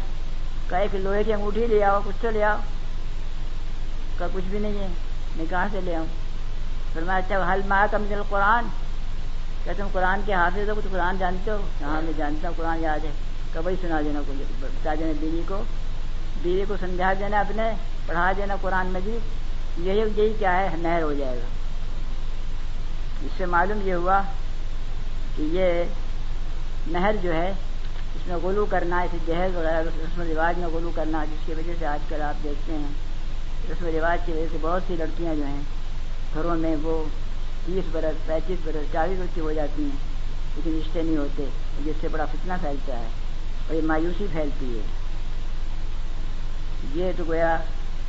کہا 0.70 0.86
کہ 0.92 0.98
لوہے 0.98 1.24
کی 1.24 1.32
انگوٹھی 1.32 1.66
لے 1.66 1.84
آؤ، 1.84 2.00
کچھ 2.04 2.16
تو 2.20 2.30
لے 2.30 2.44
آؤ۔ 2.44 2.56
کا 4.18 4.26
کچھ 4.32 4.44
بھی 4.44 4.58
نہیں 4.58 4.78
ہے، 4.78 4.88
میں 5.36 5.44
کہاں 5.50 5.68
سے 5.72 5.80
لے 5.80 5.96
آؤں؟ 5.96 6.06
پھر 6.92 7.02
میں 7.02 7.16
اچھا 7.16 7.52
حل 7.52 7.60
ماں 7.68 7.86
کا 7.90 7.98
مجھے 7.98 8.16
قرآن 8.28 8.64
کیا 9.64 9.72
تم 9.76 9.86
قرآن 9.92 10.20
کے 10.26 10.32
حافظ 10.32 10.68
ہو 10.68 10.74
کچھ 10.74 10.86
قرآن 10.90 11.16
جانتے 11.18 11.50
ہو؟ 11.50 11.56
ہاں 11.82 12.02
میں 12.02 12.12
جانتا 12.16 12.48
ہوں، 12.48 12.54
قرآن 12.56 12.82
یاد 12.82 13.04
ہے۔ 13.04 13.10
کبھی 13.52 13.74
سنا 13.80 14.00
دینا 14.00 14.20
کو 14.26 14.32
بتا 14.60 14.94
دینا 14.94 15.12
بیوی 15.20 15.42
کو۔ 15.48 15.62
بیوی 16.42 16.64
کو 16.68 16.76
سمجھا 16.80 17.12
دینا 17.12 17.40
اپنے، 17.40 17.62
پڑھا 18.06 18.32
دینا 18.36 18.56
قرآن 18.60 18.86
مجید۔ 18.86 19.48
یہی 19.86 20.00
یہی 20.16 20.32
کیا 20.38 20.56
ہے؟ 20.56 20.68
نہر 20.78 21.02
ہو 21.02 21.12
جائے 21.12 21.38
گا۔ 21.38 21.46
اس 23.22 23.30
سے 23.38 23.46
معلوم 23.46 23.78
یہ 23.84 23.94
ہوا 23.94 24.22
کہ 25.36 25.42
یہ 25.42 25.84
نہر 26.86 27.16
جو 27.22 27.32
ہے، 27.32 27.52
اس 28.14 28.26
میں 28.26 28.36
غلو 28.36 28.66
کرنا 28.66 29.00
اسے 29.00 29.16
جہیز 29.26 29.56
وغیرہ 29.56 29.80
رسم 29.80 30.20
و 30.20 30.24
رواج 30.24 30.58
میں 30.58 30.68
غلو 30.68 30.90
کرنا، 30.94 31.24
جس 31.24 31.46
کی 31.46 31.52
وجہ 31.52 31.72
سے 31.78 31.86
آج 31.86 32.00
کل 32.08 32.22
آپ 32.22 32.44
دیکھتے 32.44 32.72
ہیں۔ 32.72 32.92
رسم 33.70 33.86
و 33.86 33.90
رواج 33.92 34.18
کی 34.26 34.32
وجہ 34.32 34.46
سے 34.52 34.58
بہت 34.60 34.82
سی 34.86 34.96
لڑکیاں 34.96 35.34
جو 35.34 35.46
ہیں، 35.46 35.60
گھروں 36.34 36.56
میں 36.56 36.76
وہ 36.82 37.04
تیس 37.68 37.84
برس، 37.92 38.26
پینتیس 38.26 38.58
برس، 38.64 38.92
چالیس 38.92 39.18
برس 39.18 39.34
کی 39.34 39.40
ہو 39.40 39.52
جاتی 39.52 39.82
ہیں۔ 39.82 39.96
لیکن 40.56 40.78
رشتے 40.78 41.02
نہیں 41.02 41.16
ہوتے 41.16 41.44
جس 41.84 41.94
سے 42.00 42.08
بڑا 42.08 42.24
فتنہ 42.24 42.52
پھیلتا 42.60 42.98
ہے، 42.98 43.06
اور 43.66 43.74
یہ 43.74 43.82
مایوسی 43.82 44.26
پھیلتی 44.32 44.78
ہے۔ 44.78 44.82
یہ 46.94 47.12
تو 47.16 47.24
گویا 47.24 47.56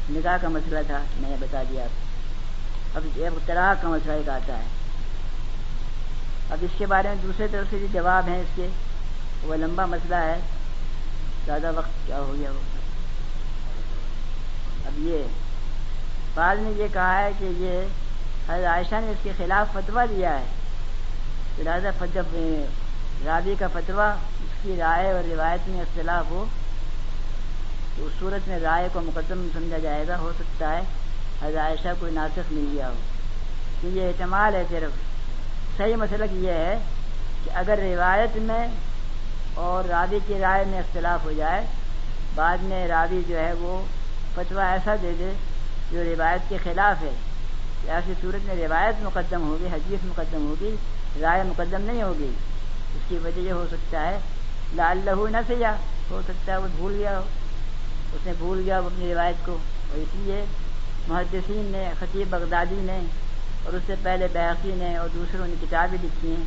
نگاہ 0.09 0.37
کا 0.41 0.47
مسئلہ 0.47 0.79
تھا، 0.87 1.03
میں 1.19 1.29
نے 1.29 1.35
بتا 1.39 1.63
دیا۔ 1.69 1.85
اب 2.95 3.03
طرح 3.45 3.73
کا 3.81 3.87
مسئلہ 3.89 4.13
ایک 4.13 4.29
آتا 4.29 4.57
ہے۔ 4.57 4.63
اب 6.49 6.57
اس 6.61 6.71
کے 6.77 6.85
بارے 6.85 7.07
میں 7.07 7.15
دوسرے 7.23 7.47
طرف 7.51 7.65
سے 7.69 7.79
جو 7.79 7.85
جواب 7.91 8.27
ہیں 8.27 8.39
اس 8.39 8.47
کے، 8.55 8.67
وہ 9.43 9.55
لمبا 9.55 9.85
مسئلہ 9.85 10.15
ہے۔ 10.15 10.39
زیادہ 11.45 11.71
وقت 11.75 12.07
کیا 12.07 12.19
ہو 12.19 12.35
گیا؟ 12.39 12.51
وہ 12.51 12.59
اب 14.85 14.99
یہ 14.99 15.23
بعض 16.33 16.57
نے 16.59 16.71
یہ 16.77 16.87
کہا 16.93 17.21
ہے 17.21 17.31
کہ 17.39 17.45
یہ 17.57 17.81
حضرت 18.49 18.65
عائشہ 18.65 18.95
نے 19.03 19.11
اس 19.11 19.17
کے 19.23 19.31
خلاف 19.37 19.73
فتویٰ 19.73 20.05
دیا 20.09 20.39
ہے۔ 20.39 20.43
لہٰذا 21.57 22.05
جب 22.13 22.25
رابی 23.25 23.55
کا 23.59 23.67
فتویٰ، 23.73 24.11
اس 24.17 24.63
کی 24.63 24.75
رائے 24.79 25.11
اور 25.11 25.29
روایت 25.31 25.69
میں 25.69 25.81
اختلاف 25.81 26.31
ہو، 26.31 26.45
تو 27.97 28.05
اس 28.05 28.13
صورت 28.19 28.47
میں 28.47 28.59
رائے 28.59 28.87
کو 28.93 29.01
مقدم 29.01 29.47
سمجھا 29.53 29.77
جائے 29.77 30.07
گا، 30.07 30.17
ہو 30.17 30.31
سکتا 30.39 30.69
ہے 30.69 30.81
حضرت 31.41 31.57
عائشہ 31.57 31.87
کوئی 31.99 32.13
ناسخ 32.13 32.51
مل 32.51 32.65
گیا 32.71 32.89
ہو۔ 32.89 32.93
یہ 33.83 34.07
اعتماد 34.07 34.51
ہے 34.51 34.63
صرف۔ 34.69 34.91
صحیح 35.77 35.95
مسئلہ 35.95 36.25
یہ 36.31 36.51
ہے 36.51 36.77
کہ 37.43 37.51
اگر 37.53 37.79
روایت 37.81 38.37
میں 38.37 38.67
اور 39.53 39.87
راوی 39.87 40.19
کی 40.27 40.39
رائے 40.41 40.65
میں 40.67 40.79
اختلاف 40.79 41.23
ہو 41.23 41.31
جائے، 41.31 41.65
بعد 42.35 42.57
میں 42.61 42.87
راوی 42.87 43.21
جو 43.27 43.39
ہے 43.39 43.53
وہ 43.53 43.85
فتویٰ 44.35 44.71
ایسا 44.71 44.95
دے 45.01 45.11
دے 45.19 45.31
جو 45.91 46.03
روایت 46.03 46.49
کے 46.49 46.57
خلاف 46.63 47.03
ہے۔ 47.03 47.11
ایسی 47.87 48.13
صورت 48.21 48.45
میں 48.45 48.55
روایت 48.55 48.95
مقدم 49.01 49.47
ہوگی، 49.47 49.67
حدیث 49.67 50.05
مقدم 50.05 50.45
ہوگی، 50.47 50.75
رائے 51.21 51.43
مقدم 51.43 51.81
نہیں 51.81 52.03
ہوگی۔ 52.03 52.31
اس 52.95 53.09
کی 53.09 53.17
وجہ 53.17 53.39
یہ 53.39 53.51
ہو 53.51 53.65
سکتا 53.71 54.07
ہے 54.07 54.19
لا 54.73 54.89
اللہ 54.89 55.29
نہ 55.29 55.37
سیا 55.47 55.75
ہو 56.11 56.21
سکتا 56.27 56.51
ہے 56.51 56.57
وہ 56.57 56.67
بھول 56.75 56.93
گیا 56.93 57.19
ہو۔ 57.19 57.23
اس 58.13 58.25
نے 58.25 58.33
بھول 58.37 58.61
گیا 58.65 58.77
اپنی 58.77 59.13
روایت 59.13 59.45
کو۔ 59.45 59.51
اور 59.51 59.97
اس 59.97 60.07
لیے 60.13 60.45
محدثین 61.07 61.65
نے، 61.71 61.91
خطیب 61.99 62.27
بغدادی 62.29 62.75
نے، 62.77 62.99
اور 63.65 63.73
اس 63.73 63.83
سے 63.87 63.95
پہلے 64.03 64.27
بیقی 64.33 64.71
نے 64.75 64.97
اور 64.97 65.09
دوسروں 65.13 65.47
نے 65.47 65.53
کتابیں 65.61 65.97
لکھی 66.03 66.29
ہیں۔ 66.29 66.43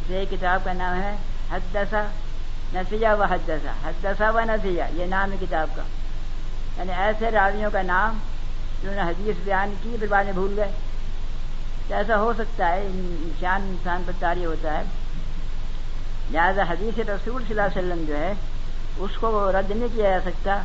اسے 0.00 0.18
ایک 0.18 0.30
کتاب 0.30 0.64
کا 0.64 0.72
نام 0.72 1.02
ہے، 1.02 1.16
حدثہ 1.50 2.06
نسیہ 2.74 3.08
و 3.08 3.22
حدثہ۔ 3.22 3.88
حدثہ 3.88 4.24
و 4.34 4.40
نسیہ 4.40 4.82
یہ 4.92 5.06
نام 5.06 5.32
ہے 5.32 5.36
کتاب 5.40 5.68
کا۔ 5.76 5.82
یعنی 6.78 6.92
ایسے 6.92 7.30
راویوں 7.30 7.70
کا 7.70 7.82
نام 7.82 8.18
جنہوں 8.84 9.04
نے 9.04 9.10
حدیث 9.10 9.34
بیان 9.44 9.74
کی 9.82 9.96
پھر 9.98 10.08
بعد 10.08 10.24
میں 10.24 10.32
بھول 10.32 10.54
گئے۔ 10.56 10.70
تو 11.88 11.94
ایسا 11.94 12.20
ہو 12.20 12.32
سکتا 12.38 12.68
ہے؟ 12.68 12.80
انسان 12.82 13.62
انسان 13.62 14.02
پر 14.06 14.12
تاری 14.18 14.44
ہوتا 14.44 14.78
ہے۔ 14.78 14.82
لہٰذا 16.30 16.62
حدیث 16.62 16.98
رسول 16.98 17.42
صلی 17.48 17.60
اللہ 17.60 17.78
علیہ 17.78 17.92
وسلم 17.92 18.04
جو 18.08 18.18
ہے، 18.18 18.32
اس 18.98 19.10
کو 19.20 19.52
رد 19.52 19.70
نہیں 19.70 19.88
کیا 19.94 20.10
جا 20.10 20.30
سکتا۔ 20.30 20.62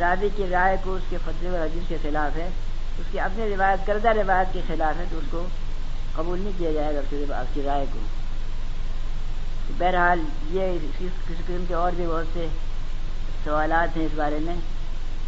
راوی 0.00 0.28
کی 0.36 0.44
رائے 0.50 0.76
کو 0.82 0.94
اس 0.94 1.02
کے 1.10 1.16
فتح 1.24 1.46
و 1.46 1.62
حدیث 1.62 1.88
کے 1.88 1.96
خلاف 2.02 2.36
ہے۔ 2.36 2.48
اس 2.98 3.06
کی 3.12 3.20
اپنی 3.20 3.54
روایت، 3.56 3.86
کردہ 3.86 4.08
روایت 4.08 4.52
کے 4.52 4.60
خلاف 4.68 4.98
ہے، 4.98 5.04
تو 5.10 5.18
اس 5.18 5.24
کو 5.30 5.46
قبول 6.14 6.40
نہیں 6.40 6.58
کیا 6.58 6.72
جائے 6.72 6.94
گا 6.94 7.38
آپ 7.38 7.54
کی 7.54 7.62
رائے 7.64 7.84
کو۔ 7.92 7.98
بہرحال 9.78 10.20
یہ 10.50 10.78
کسی 10.98 11.08
قسم 11.28 11.64
کے 11.68 11.74
اور 11.74 11.92
بھی 11.96 12.06
بہت 12.06 12.26
سے 12.34 12.46
سوالات 13.44 13.96
ہیں 13.96 14.04
اس 14.04 14.12
بارے 14.14 14.38
میں، 14.42 14.54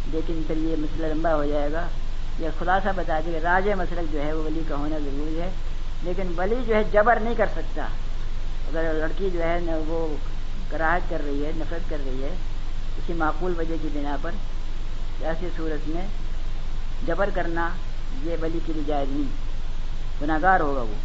لیکن 0.07 0.41
پھر 0.47 0.57
یہ 0.57 0.75
مسئلہ 0.77 1.07
لمبا 1.07 1.35
ہو 1.35 1.45
جائے 1.45 1.71
گا۔ 1.71 1.87
یہ 2.39 2.49
خلاصہ 2.59 2.89
بتا 2.95 3.19
دیں 3.25 3.31
کہ 3.31 3.37
راج 3.37 3.69
مسلک 3.69 4.13
جو 4.13 4.23
ہے 4.23 4.33
وہ 4.33 4.43
ولی 4.43 4.61
کا 4.67 4.75
ہونا 4.75 4.97
ضروری 4.97 5.41
ہے، 5.41 5.49
لیکن 6.03 6.33
ولی 6.37 6.55
جو 6.67 6.75
ہے 6.75 6.83
جبر 6.83 7.19
نہیں 7.21 7.35
کر 7.35 7.47
سکتا۔ 7.55 7.81
اگر 7.81 8.93
لڑکی 8.93 9.29
جو 9.33 9.43
ہے 9.43 9.59
نا 9.61 9.71
وہ 9.87 10.15
کراہٹ 10.69 11.01
کر 11.09 11.21
رہی 11.25 11.45
ہے، 11.45 11.51
نفرت 11.55 11.89
کر 11.89 11.97
رہی 12.05 12.23
ہے 12.23 12.35
کسی 12.97 13.13
معقول 13.13 13.53
وجہ 13.57 13.75
کی 13.81 13.87
بنا 13.93 14.17
پر 14.21 14.31
ایسی 15.21 15.49
صورت 15.57 15.89
میں 15.89 16.07
جبر 17.07 17.29
کرنا 17.33 17.69
یہ 18.23 18.35
ولی 18.41 18.59
کے 18.65 18.73
لیے 18.73 18.83
جائز 18.87 19.09
نہیں 19.11 19.51
گناگار 20.21 20.59
ہوگا 20.59 20.81
وہ۔ 20.81 20.95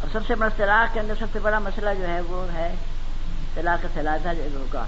اور 0.00 0.08
سب 0.12 0.20
سے 0.26 0.34
بڑا 0.34 0.48
طلاق 0.56 0.94
کے 0.94 1.00
اندر 1.00 1.14
سب 1.18 1.26
سے 1.32 1.38
بڑا 1.38 1.58
مسئلہ 1.58 1.90
جو 1.98 2.08
ہے 2.08 2.20
وہ 2.20 2.46
ہے 2.54 2.74
طلاق 3.54 3.86
سلاسہ 3.94 4.28
جو 4.34 4.64
کا۔ 4.70 4.84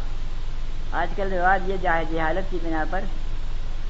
آج 0.92 1.08
کل 1.16 1.32
رواج 1.32 1.62
یہ 1.66 1.76
جائے 1.80 2.20
حالت 2.20 2.50
کی 2.50 2.58
بنا 2.62 2.84
پر 2.90 3.00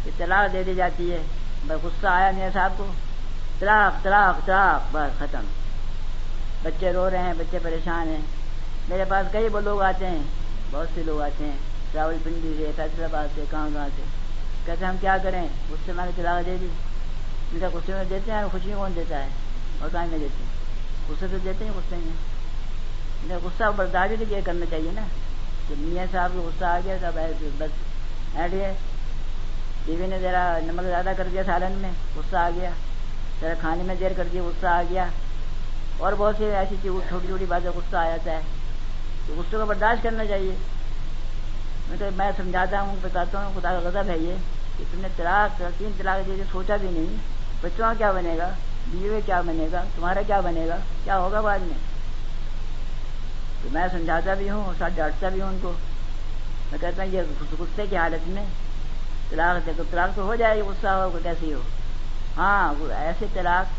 کہ 0.04 0.10
طلاق 0.16 0.52
دے 0.52 0.62
دی 0.62 0.74
جاتی 0.74 1.12
ہے۔ 1.12 1.18
بس 1.66 1.84
غصہ 1.84 2.06
آیا 2.06 2.30
میرے 2.30 2.50
صاحب 2.54 2.72
کو۔ 2.76 2.86
طلاق 3.58 4.02
طلاق 4.02 4.46
طلاق 4.46 4.88
بس 4.92 5.18
ختم۔ 5.18 5.44
بچے 6.62 6.92
رو 6.92 7.10
رہے 7.10 7.18
ہیں، 7.18 7.32
بچے 7.38 7.58
پریشان 7.62 8.08
ہیں۔ 8.08 8.20
میرے 8.88 9.04
پاس 9.08 9.26
کئی 9.32 9.48
وہ 9.48 9.60
لوگ 9.60 9.82
آتے 9.82 10.06
ہیں۔ 10.06 10.22
بہت 10.70 10.88
سے 10.94 11.02
لوگ 11.02 11.22
آتے 11.22 11.44
ہیں۔ 11.44 11.56
راول 11.94 12.16
پنڈی 12.24 12.54
سے 12.56 12.70
فیصلہ 12.76 13.04
آباد 13.04 13.28
سے 13.34 13.44
کہاں 13.50 13.68
کہاں 13.74 13.88
سے۔ 13.96 14.02
کہتے 14.66 14.84
ہم 14.84 14.96
کیا 15.00 15.16
کریں؟ 15.22 15.48
اس 15.70 15.78
سے 15.86 15.92
میں 15.92 16.04
نے 16.04 16.10
طلاق 16.16 16.46
دے 16.46 16.56
دی۔ 16.60 16.66
ان 17.52 17.60
کا 17.60 17.68
غصے 17.72 17.92
میں 17.92 18.04
دیتے 18.10 18.32
ہیں 18.32 18.44
خوشی 18.52 18.72
کون 18.76 18.92
دیتا 18.94 19.22
ہے؟ 19.22 19.28
اور 19.80 19.88
کہاں 19.92 20.06
میں 20.06 20.18
دیتے 20.18 20.44
ہیں۔ 20.44 20.60
غصے 21.08 21.26
تو 21.30 21.36
دیتے 21.44 21.64
ہیں، 21.64 21.72
غصے 21.76 21.96
میں۔ 21.96 23.38
غصہ 23.44 23.64
برداشت 23.76 24.22
بھی 24.22 24.40
کرنا 24.44 24.66
چاہیے 24.70 24.90
نا۔ 24.94 25.02
کہ 25.68 25.74
میاں 25.78 26.06
صاحب 26.12 26.30
کو 26.32 26.40
غصہ 26.40 26.64
آ 26.64 26.78
گیا 26.84 26.96
تھا 26.96 27.10
بس 27.58 27.70
ایڈ 28.36 28.52
ہے 28.52 28.74
ٹی 29.84 29.96
وی 29.96 30.06
نے 30.06 30.18
ذرا 30.18 30.58
نمک 30.62 30.82
زیادہ 30.82 31.10
کر 31.16 31.28
دیا 31.32 31.42
سالن 31.46 31.72
میں، 31.72 31.90
غصہ 32.16 32.36
آ 32.36 32.50
گیا۔ 32.56 32.70
ذرا 33.40 33.54
کھانے 33.60 33.82
میں 33.82 33.94
دیر 33.94 34.10
کر 34.16 34.24
دیا 34.32 34.42
غصہ 34.42 34.66
آ 34.66 34.82
گیا۔ 34.90 35.06
اور 35.98 36.12
بہت 36.18 36.34
سی 36.38 36.44
ایسی 36.44 36.76
چیز، 36.82 37.08
چھوٹی 37.08 37.26
چھوٹی 37.26 37.44
باتیں 37.44 37.70
غصہ 37.70 37.96
آ 37.96 38.04
جاتا 38.04 38.30
ہے۔ 38.30 38.40
تو 39.26 39.34
غصے 39.36 39.56
کو 39.56 39.66
برداشت 39.66 40.02
کرنا 40.02 40.24
چاہیے۔ 40.24 40.54
میں 41.88 41.96
تو، 41.98 42.04
میں 42.16 42.32
سمجھاتا 42.36 42.80
ہوں، 42.80 42.96
بتاتا 43.02 43.46
ہوں، 43.46 43.60
خدا 43.60 43.72
کا 43.72 43.78
غضب 43.78 44.08
ہے 44.08 44.18
یہ 44.18 44.34
کہ 44.78 44.84
تم 44.92 45.00
نے 45.00 45.08
طلاق، 45.16 45.62
تین 45.78 45.90
طلاق 45.98 46.26
دے 46.26 46.42
سوچا 46.52 46.76
بھی 46.76 46.88
نہیں۔ 46.90 47.16
بچوں 47.60 47.86
کا 47.86 47.92
کیا 47.98 48.12
بنے 48.12 48.36
گا؟ 48.38 48.50
بیوے 48.86 49.20
کیا 49.26 49.40
بنے 49.40 49.66
گا؟ 49.72 49.84
تمہارا 49.96 50.22
کیا 50.26 50.40
بنے 50.40 50.66
گا؟ 50.68 50.76
کیا 51.04 51.18
ہوگا 51.18 51.40
بعد 51.40 51.58
میں؟ 51.58 51.78
تو 53.62 53.68
میں 53.72 53.88
سمجھاتا 53.92 54.34
بھی 54.34 54.50
ہوں 54.50 54.64
اور 54.64 54.74
ساتھ 54.78 54.92
ڈانٹتا 54.96 55.28
بھی 55.28 55.40
ہوں 55.40 55.48
ان 55.48 55.58
کو۔ 55.62 55.72
میں 56.70 56.78
کہتا 56.80 57.02
ہوں، 57.02 57.10
یہ 57.10 57.22
غصے 57.58 57.84
کی 57.90 57.96
حالت 57.96 58.28
میں 58.28 58.44
طلاق 59.30 59.66
دے 59.66 59.72
تو 59.76 59.82
طلاق 59.90 60.16
تو 60.16 60.22
ہو 60.22 60.34
جائے 60.34 60.56
گی، 60.56 60.62
غصہ 60.62 60.86
ہو 60.86 61.18
کیسی 61.22 61.52
ہو؟ 61.54 61.60
ہاں 62.36 62.74
ایسے 62.96 63.26
طلاق، 63.32 63.72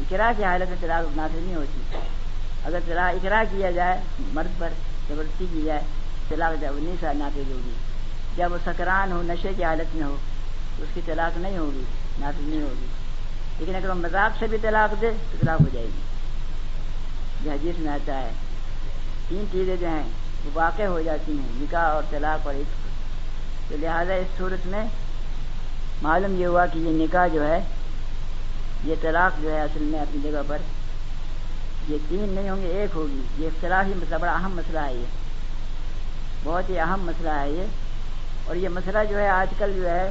اقرا 0.00 0.32
کی 0.36 0.44
حالت 0.44 0.68
میں 0.68 0.76
طلاق 0.80 1.16
نافذ 1.16 1.38
نہیں 1.38 1.54
ہوتی۔ 1.54 1.96
اگر 2.64 2.78
طلاق 2.86 3.14
اقرا 3.14 3.42
کیا 3.50 3.70
جائے، 3.70 4.00
مرد 4.20 4.60
پر 4.60 4.68
زبردستی 5.08 5.46
کی 5.52 5.62
جائے، 5.62 5.80
طلاق 6.28 6.60
جب 6.60 6.68
انیس 6.76 7.00
سال 7.00 7.16
نافذ 7.16 7.50
ہوگی۔ 7.50 7.72
جب 8.36 8.52
وہ 8.52 8.58
سکران 8.64 9.12
ہو، 9.12 9.22
نشے 9.22 9.48
کی 9.56 9.64
حالت 9.64 9.96
میں 9.96 10.06
ہو 10.06 10.16
تو 10.76 10.82
اس 10.82 10.88
کی 10.94 11.00
طلاق 11.06 11.38
نہیں 11.38 11.58
ہوگی، 11.58 11.84
نافذ 12.18 12.48
نہیں 12.48 12.62
ہوگی۔ 12.62 12.86
لیکن 13.58 13.74
اگر 13.74 13.88
وہ 13.88 13.94
مذاق 13.94 14.38
سے 14.38 14.46
بھی 14.46 14.58
طلاق 14.58 15.00
دے، 15.00 15.10
تو 15.30 15.36
طلاق 15.40 15.60
ہو 15.60 15.66
جائے 15.72 15.86
گی۔ 15.86 16.00
یہ 17.48 17.52
حدیث 17.52 17.78
میں 17.78 17.92
آتا 17.92 18.18
ہے۔ 18.18 18.30
تین 19.28 19.44
چیزیں 19.52 19.76
جو 19.76 19.88
ہیں، 19.88 20.02
وہ 20.44 20.50
واقع 20.54 20.82
ہو 20.82 21.00
جاتی 21.00 21.32
ہیں، 21.32 21.46
نکاح 21.50 21.82
اور 21.82 22.02
طلاق 22.10 22.46
اور 22.46 22.54
عشق۔ 22.54 22.81
تو 23.72 23.78
لہٰذا 23.78 24.14
اس 24.14 24.38
صورت 24.38 24.66
میں 24.66 24.84
معلوم 26.02 26.40
یہ 26.40 26.46
ہوا 26.46 26.66
کہ 26.66 26.78
یہ 26.78 27.06
نکاح 27.06 27.26
جو 27.26 27.48
ہے، 27.48 27.60
یہ 28.84 28.94
طلاق 29.00 29.42
جو 29.42 29.54
ہے 29.54 29.60
اصل 29.60 29.82
میں 29.82 30.00
اپنی 30.00 30.30
جگہ 30.30 30.40
پر 30.46 30.58
یہ 31.88 31.96
تین 32.08 32.32
نہیں 32.34 32.50
ہوں 32.50 32.62
گے، 32.62 32.66
ایک 32.66 32.90
ہوگی۔ 32.94 33.20
یہ 33.38 33.46
اختلافی 33.46 33.92
مسئلہ، 33.96 34.16
بڑا 34.16 34.32
اہم 34.32 34.56
مسئلہ 34.56 34.78
ہے 34.78 34.94
یہ۔ 34.94 35.04
بہت 36.44 36.70
ہی 36.70 36.78
اہم 36.78 37.00
مسئلہ 37.02 37.28
ہے 37.28 37.50
یہ۔ 37.50 37.64
اور 38.44 38.56
یہ 38.56 38.68
مسئلہ 38.68 38.98
جو 39.10 39.18
ہے، 39.18 39.28
آج 39.28 39.54
کل 39.58 39.72
جو 39.76 39.90
ہے، 39.90 40.10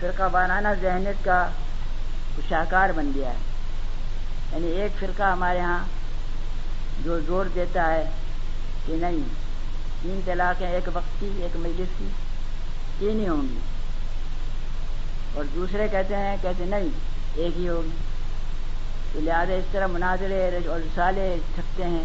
فرقہ 0.00 0.22
وارانہ 0.32 0.68
ذہنیت 0.80 1.24
کا 1.24 1.48
شاہکار 2.48 2.90
بن 2.96 3.10
گیا 3.14 3.28
ہے۔ 3.28 3.34
یعنی 4.52 4.66
ایک 4.66 5.00
فرقہ 5.00 5.22
ہمارے 5.22 5.60
ہاں 5.60 5.84
جو 7.04 7.20
زور 7.20 7.46
دیتا 7.54 7.94
ہے 7.94 8.10
کہ 8.86 8.96
نہیں، 9.00 9.28
تین 10.02 10.20
طلاقیں 10.24 10.68
ایک 10.68 10.88
وقت 10.92 11.20
کی، 11.20 11.30
ایک 11.36 11.56
مجلس 11.56 11.88
کی۔ 11.98 12.08
تین 12.98 13.20
ہی 13.20 13.28
ہوں 13.28 13.42
گی۔ 13.42 13.58
اور 15.34 15.44
دوسرے 15.54 15.88
کہتے 15.88 16.16
ہیں، 16.16 16.36
کہتے 16.42 16.64
نہیں، 16.64 16.88
ایک 17.34 17.58
ہی 17.58 17.68
ہوگی۔ 17.68 17.90
تو 19.12 19.20
لہٰذا 19.20 19.54
اس 19.54 19.64
طرح 19.72 19.86
مناظرے 19.86 20.50
اور 20.68 20.80
رسالے 20.80 21.36
تھکتے 21.54 21.84
ہیں۔ 21.84 22.02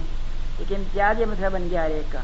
ایک 0.58 0.74
امتیازی 0.78 1.26
مسئلہ 1.26 1.46
مطلب 1.46 1.62
بن 1.62 1.70
گیا 1.72 1.86
ہر 1.86 1.90
ایک 1.90 2.12
کا۔ 2.12 2.20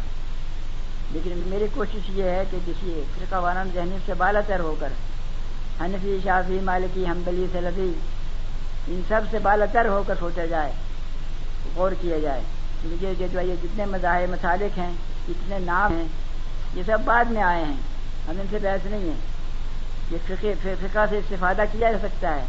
لیکن 1.11 1.41
میری 1.45 1.65
کوشش 1.73 2.09
یہ 2.09 2.23
ہے 2.23 2.43
کہ 2.51 2.57
کسی 2.65 3.01
فرقہ 3.17 3.35
واران 3.35 3.69
ذہنی 3.73 3.97
سے 4.05 4.13
بالا 4.13 4.41
تر 4.47 4.59
ہو 4.59 4.75
کر، 4.79 4.87
حنفی 5.81 6.17
شافی 6.23 6.59
مالکی 6.63 7.05
حمبلی 7.05 7.45
سلفی، 7.53 7.91
ان 8.87 9.01
سب 9.07 9.21
سے 9.31 9.39
بالا 9.39 9.65
تر 9.65 9.85
ہو 9.85 10.03
کر 10.07 10.15
سوچا 10.19 10.45
جائے، 10.45 10.71
غور 11.75 11.91
کیا 12.01 12.19
جائے۔ 12.19 12.41
کیونکہ 12.81 13.27
جو 13.27 13.41
یہ 13.41 13.55
جتنے 13.63 13.85
مذاہب 13.85 14.29
مسالک 14.29 14.79
ہیں، 14.79 14.93
جتنے 15.27 15.59
نام 15.59 15.97
ہیں، 15.97 16.07
یہ 16.73 16.83
سب 16.85 16.97
بعد 17.05 17.25
میں 17.25 17.41
آئے 17.41 17.65
ہیں۔ 17.65 17.96
ہم 18.27 18.39
ان 18.39 18.45
سے 18.49 18.57
بحث 18.61 18.85
نہیں 18.85 19.09
ہے 19.09 19.15
یہ 20.11 20.53
فقہ 20.63 21.05
سے 21.09 21.17
استفادہ 21.17 21.61
کیا 21.71 21.91
جا 21.91 21.97
سکتا 22.01 22.35
ہے، 22.35 22.43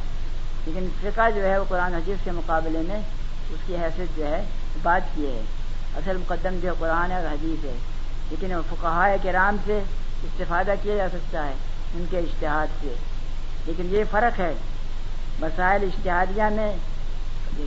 لیکن 0.67 0.87
فقہ 1.03 1.31
جو 1.35 1.45
ہے 1.45 1.59
وہ 1.59 1.64
قرآن 1.69 1.95
حجیز 1.95 2.17
کے 2.25 2.31
مقابلے 2.31 2.79
میں 2.79 3.01
اس 3.51 3.59
کی 3.67 3.77
حیثیت 3.77 4.17
جو 4.17 4.27
ہے، 4.27 4.43
بات 4.83 5.01
کی 5.14 5.27
ہے۔ 5.27 5.43
اصل 5.97 6.17
مقدم 6.17 6.59
جو 6.62 6.73
قرآن 6.79 7.12
اور 7.12 7.33
حدیث 7.33 7.64
ہے۔ 7.64 7.75
لیکن 8.31 8.55
فقہ 8.71 9.14
کے 9.23 9.33
رام 9.33 9.57
سے 9.67 9.79
استفادہ 10.25 10.73
کیا 10.83 10.97
جا 10.97 11.09
سکتا 11.09 11.47
ہے، 11.47 11.53
ان 11.95 12.05
کے 12.11 12.19
اشتہاد 12.19 12.67
سے۔ 12.81 12.95
لیکن 13.67 13.87
یہ 13.91 14.05
فرق 14.11 14.41
ہے، 14.41 14.53
مسائل 15.41 15.83
اشتہادیہ 15.83 16.43
میں 16.43 16.77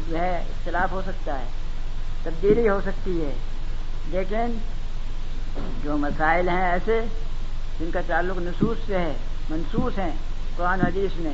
جو 0.10 0.19
ہے 0.19 0.38
اختلاف 0.38 0.91
ہو 0.91 1.02
سکتا 1.02 1.39
ہے، 1.39 1.45
تبدیلی 2.24 2.69
ہو 2.69 2.82
سکتی 2.82 3.26
ہے۔ 3.26 3.34
لیکن 4.08 4.58
جو 5.84 5.97
مسائل 5.97 6.50
ہیں 6.50 6.71
ایسے 6.71 7.02
جن 7.82 7.91
کا 7.91 8.02
تعلق 8.08 8.38
نصوص 8.38 8.78
سے 8.86 8.98
ہے، 8.98 9.13
منصوص 9.50 9.98
ہیں، 10.00 10.12
قرآن 10.56 10.82
حدیث 10.82 11.20
میں، 11.20 11.34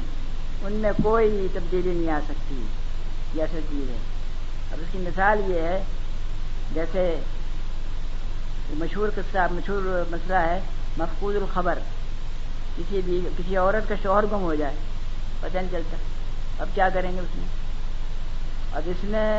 ان 0.61 0.73
میں 0.73 0.91
کوئی 1.03 1.47
تبدیلی 1.53 1.89
نہیں 1.89 2.11
آ 2.11 2.19
سکتی، 2.27 2.61
یہ 3.33 3.43
اصل 3.43 3.59
چیز 3.69 3.89
ہے۔ 3.89 3.97
اب 4.71 4.77
اس 4.81 4.87
کی 4.91 4.97
مثال 4.97 5.41
یہ 5.47 5.61
ہے، 5.61 5.83
جیسے 6.73 7.03
مشہور 8.79 9.09
قصہ، 9.15 9.47
مشہور 9.51 9.81
مسئلہ 10.11 10.37
ہے، 10.37 10.59
مفقود 10.97 11.35
الخبر۔ 11.35 11.79
کسی 12.77 13.01
بھی، 13.05 13.19
کسی 13.37 13.57
عورت 13.57 13.89
کا 13.89 13.95
شوہر 14.03 14.23
گم 14.31 14.41
ہو 14.41 14.55
جائے، 14.55 14.75
پتہ 15.39 15.57
نہیں 15.57 15.71
چلتا۔ 15.71 15.97
اب 16.59 16.67
کیا 16.75 16.89
کریں 16.89 17.11
گے 17.11 17.19
اس 17.19 17.35
میں؟ 17.35 17.47
اب 18.73 18.81
اس 18.85 19.03
میں 19.03 19.29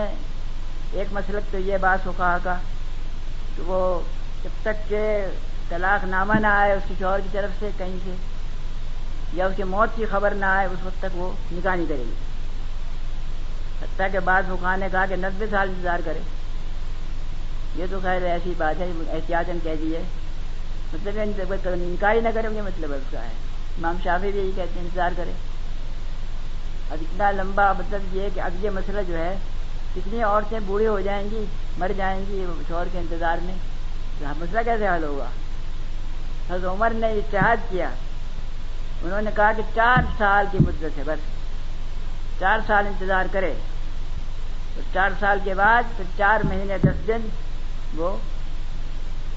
ایک 0.92 1.12
مسلک 1.12 1.52
تو 1.52 1.58
یہ 1.58 1.76
بات 1.80 2.06
ہو 2.06 2.12
کہا 2.16 2.38
کا، 2.42 2.54
کہ 3.56 3.62
وہ 3.66 4.00
جب 4.42 4.62
تک 4.62 4.88
کہ 4.88 5.04
طلاق 5.68 6.04
نامہ 6.04 6.34
نہ 6.34 6.46
آئے، 6.46 6.72
اس 6.72 6.82
کی 6.88 6.94
شوہر 6.98 7.20
کی 7.20 7.28
طرف 7.32 7.60
سے 7.60 7.70
کہیں 7.78 7.96
سے 8.04 8.14
یا 9.32 9.46
اس 9.46 9.52
کی 9.56 9.62
موت 9.62 9.96
کی 9.96 10.04
خبر 10.04 10.34
نہ 10.34 10.44
آئے، 10.44 10.66
اس 10.66 10.78
وقت 10.84 10.98
تک 10.98 11.16
وہ 11.16 11.32
نکاح 11.52 11.74
نہیں 11.74 11.86
کرے 11.86 11.98
گی۔ 11.98 12.12
حتیٰ 13.82 14.06
کہ 14.12 14.20
بعض 14.20 14.44
حکام 14.50 14.78
نے 14.78 14.88
کہا 14.92 15.06
کہ 15.06 15.16
نبے 15.16 15.46
سال 15.50 15.68
انتظار 15.68 15.98
کرے۔ 16.04 16.18
یہ 17.76 17.86
تو 17.90 17.98
خیر 18.02 18.22
ایسی 18.22 18.52
بات 18.56 18.80
ہے 18.80 18.90
احتیاط 19.08 19.50
کہہ 19.62 19.74
دی 19.82 19.96
ہے۔ 19.96 20.02
مطلب 20.92 21.74
نکاح 21.78 22.12
ہی 22.12 22.20
نہ 22.20 22.28
کرے 22.34 22.48
مجھے 22.48 22.60
مطلب 22.60 22.92
اس 22.92 23.10
کا 23.10 23.22
ہے۔ 23.22 23.30
امام 23.78 23.96
شافی 24.04 24.32
بھی 24.32 24.40
یہی 24.40 24.50
کہتے 24.54 24.72
ہیں، 24.74 24.82
انتظار 24.82 25.10
کرے۔ 25.16 25.32
اب 26.90 26.98
اتنا 27.00 27.30
لمبا 27.30 27.72
مطلب 27.72 28.16
یہ 28.16 28.28
کہ 28.34 28.40
اب 28.40 28.64
یہ 28.64 28.70
مسئلہ 28.70 29.00
جو 29.08 29.18
ہے، 29.18 29.36
کتنی 29.94 30.22
عورتیں 30.22 30.60
بوڑھی 30.66 30.86
ہو 30.86 31.00
جائیں 31.00 31.30
گی، 31.30 31.44
مر 31.78 31.90
جائیں 31.96 32.24
گی 32.28 32.44
شوہر 32.68 32.86
کے 32.92 32.98
انتظار 32.98 33.36
میں؟ 33.42 33.54
مسئلہ 34.20 34.60
کیسے 34.64 34.88
حل 34.88 35.04
ہوگا؟ 35.04 35.24
حضرت 36.50 36.70
عمر 36.70 36.90
نے 36.90 37.06
اتحاد 37.06 37.56
کیا۔ 37.70 37.88
انہوں 39.02 39.22
نے 39.22 39.30
کہا 39.36 39.52
کہ 39.52 39.62
چار 39.74 40.02
سال 40.18 40.46
کی 40.52 40.58
مدت 40.60 40.98
ہے 40.98 41.02
بس۔ 41.06 41.18
چار 42.38 42.58
سال 42.66 42.86
انتظار 42.86 43.24
کرے۔ 43.32 43.54
تو 44.74 44.80
چار 44.94 45.10
سال 45.20 45.38
کے 45.44 45.54
بعد 45.54 45.82
پھر 45.96 46.04
چار 46.16 46.40
مہینے 46.46 46.78
دس 46.78 47.06
دن 47.06 47.28
وہ 47.94 48.16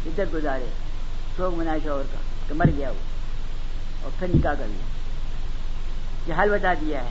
عزت 0.06 0.34
گزارے۔ 0.34 0.66
شوق 1.38 1.54
منائے 1.54 1.80
شوہر 1.84 2.04
کا 2.12 2.18
کہ 2.48 2.54
مر 2.54 2.66
گیا 2.78 2.90
وہ۔ 2.90 3.04
اور 4.04 4.12
پھر 4.20 4.28
نکاح 4.36 4.54
کر 4.54 4.66
لیا۔ 4.68 4.86
یہ 6.28 6.42
حل 6.42 6.50
بتا 6.50 6.74
دیا 6.74 7.04
ہے۔ 7.04 7.10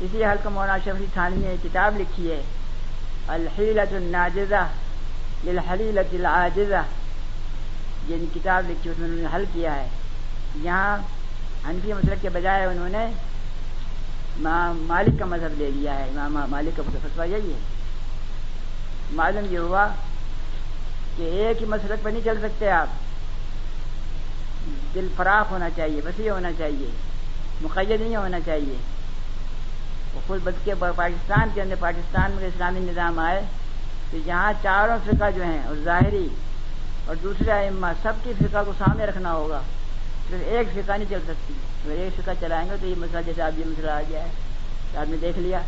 اسی 0.00 0.24
حل 0.24 0.36
کا 0.42 0.50
مولانا 0.50 0.78
شفری 0.78 1.06
تھان 1.12 1.32
نے 1.36 1.56
کتاب 1.62 2.00
لکھی 2.00 2.30
ہے۔ 2.30 2.42
الحیلت 3.28 3.92
الناجزہ 3.92 4.68
للحلیلت 5.44 6.14
العاجزہ۔ 6.14 6.82
یہ 8.06 8.24
کتاب 8.34 8.70
لکھی 8.70 8.90
اس 8.90 8.98
میں 8.98 9.08
انہوں 9.08 9.20
نے 9.20 9.34
حل 9.34 9.44
کیا 9.52 9.74
ہے۔ 9.74 9.88
یہاں 10.62 10.96
حنفی 11.68 11.92
مسلک 11.92 12.22
کے 12.22 12.28
بجائے 12.28 12.64
انہوں 12.66 12.88
نے 12.88 13.06
مالک 14.86 15.18
کا 15.18 15.24
مذہب 15.24 15.58
لے 15.58 15.70
لیا 15.70 15.98
ہے۔ 15.98 16.08
امام 16.10 16.50
مالک 16.50 16.76
کا 16.76 16.82
فتوا 16.92 17.24
یہی 17.24 17.52
ہے۔ 17.52 17.58
معلوم 19.12 19.46
یہ 19.50 19.58
ہوا 19.58 19.86
کہ 21.16 21.22
ایک 21.22 21.60
ہی 21.60 21.66
مسلک 21.66 22.02
پہ 22.02 22.10
نہیں 22.10 22.24
چل 22.24 22.38
سکتے 22.42 22.70
آپ۔ 22.70 22.88
دل 24.94 25.08
فراخ 25.16 25.50
ہونا 25.52 25.68
چاہیے، 25.76 26.00
وسیع 26.04 26.30
ہونا 26.32 26.50
چاہیے، 26.58 26.90
مقید 27.62 28.00
نہیں 28.00 28.16
ہونا 28.16 28.40
چاہیے۔ 28.46 28.76
وہ 30.14 30.20
خود 30.26 30.40
بد 30.44 30.64
کے 30.64 30.74
پاکستان 30.78 31.48
کے 31.54 31.62
اندر 31.62 31.74
پاکستان 31.80 32.30
میں 32.32 32.46
اسلامی 32.46 32.80
نظام 32.80 33.18
آئے 33.18 33.40
کہ 34.10 34.18
جہاں 34.24 34.52
چاروں 34.62 34.96
فقہ 35.06 35.30
جو 35.36 35.42
ہیں، 35.42 35.62
اور 35.66 35.76
ظاہری 35.84 36.28
اور 37.08 37.16
دوسرے 37.22 37.66
اما 37.66 37.92
سب 38.02 38.12
کی 38.22 38.32
فقہ 38.38 38.58
کو 38.66 38.72
سامنے 38.78 39.06
رکھنا 39.06 39.32
ہوگا۔ 39.32 39.60
صرف 40.30 40.40
ایک 40.44 40.68
فقہ 40.72 40.92
نہیں 40.92 41.10
چل 41.10 41.20
سکتی۔ 41.24 41.54
اگر 41.84 41.98
ایک 41.98 42.20
فقہ 42.20 42.30
چلائیں 42.40 42.70
گے 42.70 42.76
تو 42.80 42.86
یہ 42.86 42.94
مسئلہ 42.98 43.22
جیسے 43.26 43.42
آپ 43.42 43.58
یہ 43.58 43.64
مسئلہ 43.66 43.90
آ 43.90 44.00
گیا 44.08 44.24
ہے، 44.24 44.30
آپ 44.98 45.10
نے 45.10 45.16
دیکھ 45.16 45.38
لیا۔ 45.38 45.58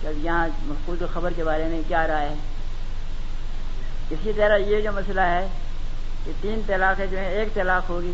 کہ 0.00 0.08
یہاں 0.16 0.48
محفوظ 0.62 1.02
خبر 1.12 1.32
کے 1.36 1.44
بارے 1.44 1.64
میں 1.64 1.80
کیا 1.88 2.06
رہا 2.06 2.20
ہے۔ 2.20 2.34
اسی 4.10 4.32
طرح 4.36 4.56
یہ 4.56 4.80
جو 4.80 4.92
مسئلہ 4.92 5.20
ہے 5.20 5.48
کہ 6.24 6.32
تین 6.40 6.60
طلاقیں 6.66 7.06
جو 7.06 7.18
ہیں، 7.18 7.28
ایک 7.28 7.54
طلاق 7.54 7.90
ہوگی، 7.90 8.12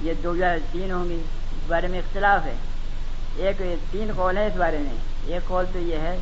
یہ 0.00 0.12
دو 0.22 0.36
یا 0.36 0.56
تین 0.72 0.90
ہوں 0.90 1.08
گی، 1.08 1.20
اس 1.52 1.70
بارے 1.70 1.86
میں 1.86 1.98
اختلاف 1.98 2.46
ہے۔ 2.46 2.54
ایک 3.36 3.62
تین 3.90 4.10
قول 4.16 4.36
ہیں 4.36 4.46
اس 4.46 4.56
بارے 4.56 4.78
میں۔ 4.78 4.94
ایک 5.26 5.48
قول 5.48 5.64
تو 5.72 5.78
یہ 5.78 5.96
ہے 5.96 6.18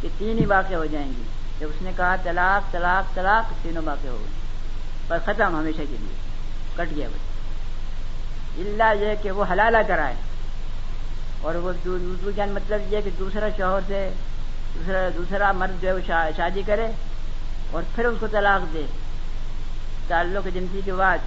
کہ 0.00 0.08
تین 0.18 0.38
ہی 0.38 0.46
واقع 0.46 0.74
ہو 0.74 0.84
جائیں 0.84 1.08
گی۔ 1.08 1.22
جب 1.58 1.68
اس 1.68 1.82
نے 1.82 1.90
کہا 1.96 2.16
طلاق 2.22 2.72
طلاق 2.72 3.14
طلاق 3.14 3.52
تینوں 3.62 3.82
واقع 3.86 4.08
ہو 4.08 4.16
گئی 4.20 4.32
پر 5.08 5.18
ختم 5.24 5.56
ہمیشہ 5.56 5.76
کے 5.76 5.96
لیے۔ 6.00 6.28
کٹ 6.76 6.96
گیا 6.96 7.08
بچہ 7.08 7.28
اللہ 8.60 9.04
یہ 9.04 9.22
کہ 9.22 9.30
وہ 9.30 9.44
حلالہ 9.52 9.78
کرائے 9.88 10.14
اور 11.40 11.54
وہ 11.54 12.30
جان 12.36 12.48
مطلب 12.48 12.92
یہ 12.92 13.00
کہ 13.04 13.10
دوسرا 13.18 13.46
شوہر 13.56 13.80
سے 13.86 14.10
دوسرا 14.74 15.08
دوسرا 15.16 15.52
مرد 15.52 15.82
جو 15.82 15.88
ہے 15.88 15.92
وہ 15.92 16.00
شادی 16.36 16.62
کرے 16.66 16.86
اور 17.70 17.82
پھر 17.94 18.04
اس 18.04 18.16
کو 18.20 18.26
طلاق 18.26 18.74
دے۔ 18.74 18.86
تعلق 20.08 20.48
جنسی 20.54 20.80
کے 20.84 20.92
بعد 20.92 21.18